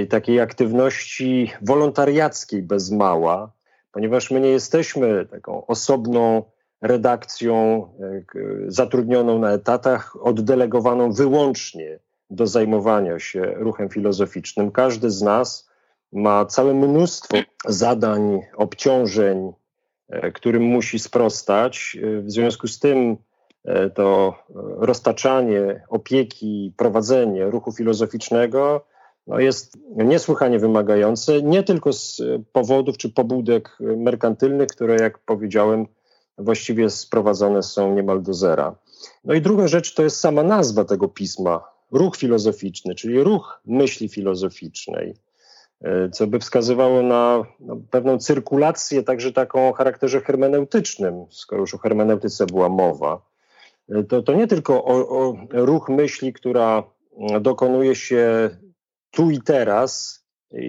takiej 0.09 0.41
aktywności 0.41 1.53
wolontariackiej 1.63 2.63
bez 2.63 2.91
mała, 2.91 3.53
ponieważ 3.93 4.31
my 4.31 4.41
nie 4.41 4.49
jesteśmy 4.49 5.27
taką 5.27 5.67
osobną 5.67 6.43
redakcją 6.83 7.87
e, 8.01 8.23
zatrudnioną 8.67 9.39
na 9.39 9.53
etatach, 9.53 10.17
oddelegowaną 10.21 11.13
wyłącznie 11.13 11.99
do 12.31 12.47
zajmowania 12.47 13.19
się 13.19 13.41
ruchem 13.57 13.89
filozoficznym. 13.89 14.71
Każdy 14.71 15.11
z 15.11 15.23
nas 15.23 15.69
ma 16.13 16.45
całe 16.45 16.75
mnóstwo 16.75 17.39
zadań, 17.67 18.41
obciążeń, 18.57 19.53
którym 20.35 20.63
musi 20.63 20.99
sprostać. 20.99 21.97
W 22.23 22.31
związku 22.31 22.69
z 22.69 22.79
tym 22.79 23.17
to 23.95 24.35
roztaczanie 24.77 25.83
opieki, 25.89 26.73
prowadzenie 26.77 27.45
ruchu 27.45 27.73
filozoficznego 27.73 28.85
no 29.29 29.41
jest 29.41 29.79
niesłychanie 29.97 30.59
wymagające, 30.59 31.43
nie 31.43 31.63
tylko 31.63 31.93
z 31.93 32.23
powodów 32.53 32.97
czy 32.97 33.11
pobudek 33.11 33.79
merkantylnych, 33.81 34.69
które, 34.69 34.97
jak 34.97 35.19
powiedziałem, 35.19 35.87
właściwie 36.39 36.91
sprowadzone 36.91 37.63
są 37.63 37.95
niemal 37.95 38.23
do 38.23 38.35
zera. 38.35 38.75
No 39.25 39.35
i 39.35 39.41
druga 39.41 39.69
rzecz 39.69 39.95
to 39.95 40.03
jest 40.03 40.21
sama 40.21 40.43
nazwa 40.43 40.85
tego 40.85 41.09
pisma, 41.09 41.65
ruch 41.93 42.17
filozoficzny, 42.17 42.95
czyli 42.95 43.23
ruch 43.23 43.61
myśli 43.67 44.09
filozoficznej. 44.09 45.15
E, 45.83 46.11
co 46.11 46.27
by 46.27 46.39
wskazywało 46.39 47.03
na 47.03 47.45
no, 47.61 47.77
pewną 47.91 48.19
cyrkulację, 48.19 49.03
także 49.03 49.33
taką 49.33 49.69
o 49.69 49.73
charakterze 49.73 50.21
hermeneutycznym, 50.21 51.25
skoro 51.31 51.61
już 51.61 51.75
o 51.75 51.79
hermeneutyce 51.79 52.47
była 52.47 52.69
mowa. 52.69 53.23
E, 53.89 54.05
to, 54.05 54.23
to 54.23 54.35
nie 54.35 54.47
tylko 54.47 54.85
o, 54.85 55.09
o 55.09 55.37
ruch 55.53 55.89
myśli, 55.89 56.33
która 56.33 56.83
dokonuje 57.41 57.95
się 57.95 58.51
tu 59.19 59.31
i 59.31 59.41
teraz, 59.41 60.23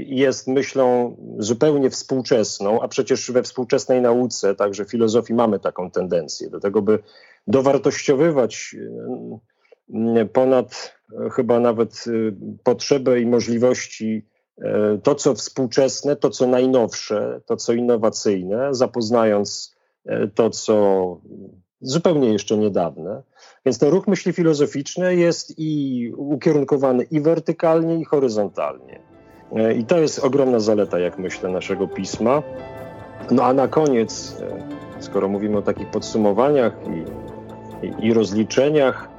jest 0.05 0.47
myślą 0.47 1.15
zupełnie 1.39 1.89
współczesną, 1.89 2.81
a 2.81 2.87
przecież 2.87 3.31
we 3.31 3.43
współczesnej 3.43 4.01
nauce, 4.01 4.55
także 4.55 4.85
filozofii, 4.85 5.33
mamy 5.33 5.59
taką 5.59 5.91
tendencję 5.91 6.49
do 6.49 6.59
tego, 6.59 6.81
by 6.81 6.99
dowartościowywać 7.47 8.75
ponad 10.33 10.99
chyba 11.31 11.59
nawet 11.59 12.05
potrzebę 12.63 13.21
i 13.21 13.25
możliwości 13.25 14.25
E, 14.61 14.97
to, 15.03 15.15
co 15.15 15.33
współczesne, 15.33 16.15
to, 16.15 16.29
co 16.29 16.47
najnowsze, 16.47 17.41
to, 17.45 17.55
co 17.55 17.73
innowacyjne, 17.73 18.75
zapoznając 18.75 19.75
e, 20.05 20.27
to, 20.27 20.49
co 20.49 21.17
zupełnie 21.81 22.33
jeszcze 22.33 22.57
niedawne. 22.57 23.23
Więc 23.65 23.79
ten 23.79 23.89
ruch 23.89 24.07
myśli 24.07 24.33
filozoficzny 24.33 25.15
jest 25.15 25.53
i 25.57 26.13
ukierunkowany 26.17 27.03
i 27.03 27.21
wertykalnie, 27.21 27.95
i 27.95 28.05
horyzontalnie. 28.05 28.99
E, 29.55 29.73
I 29.73 29.85
to 29.85 29.97
jest 29.97 30.19
ogromna 30.19 30.59
zaleta, 30.59 30.99
jak 30.99 31.19
myślę, 31.19 31.49
naszego 31.49 31.87
pisma. 31.87 32.43
No 33.31 33.43
a 33.43 33.53
na 33.53 33.67
koniec, 33.67 34.41
skoro 34.99 35.27
mówimy 35.27 35.57
o 35.57 35.61
takich 35.61 35.87
podsumowaniach 35.87 36.73
i, 36.87 37.85
i, 37.85 38.07
i 38.07 38.13
rozliczeniach, 38.13 39.09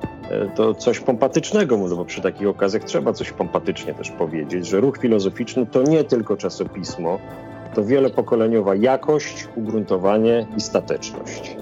to 0.54 0.74
coś 0.74 1.00
pompatycznego, 1.00 1.78
bo 1.78 2.04
przy 2.04 2.20
takich 2.20 2.48
okazjach 2.48 2.84
trzeba 2.84 3.12
coś 3.12 3.32
pompatycznie 3.32 3.94
też 3.94 4.10
powiedzieć, 4.10 4.66
że 4.66 4.80
ruch 4.80 4.98
filozoficzny 4.98 5.66
to 5.66 5.82
nie 5.82 6.04
tylko 6.04 6.36
czasopismo, 6.36 7.18
to 7.74 7.84
wielopokoleniowa 7.84 8.74
jakość, 8.74 9.48
ugruntowanie 9.56 10.46
i 10.56 10.60
stateczność. 10.60 11.56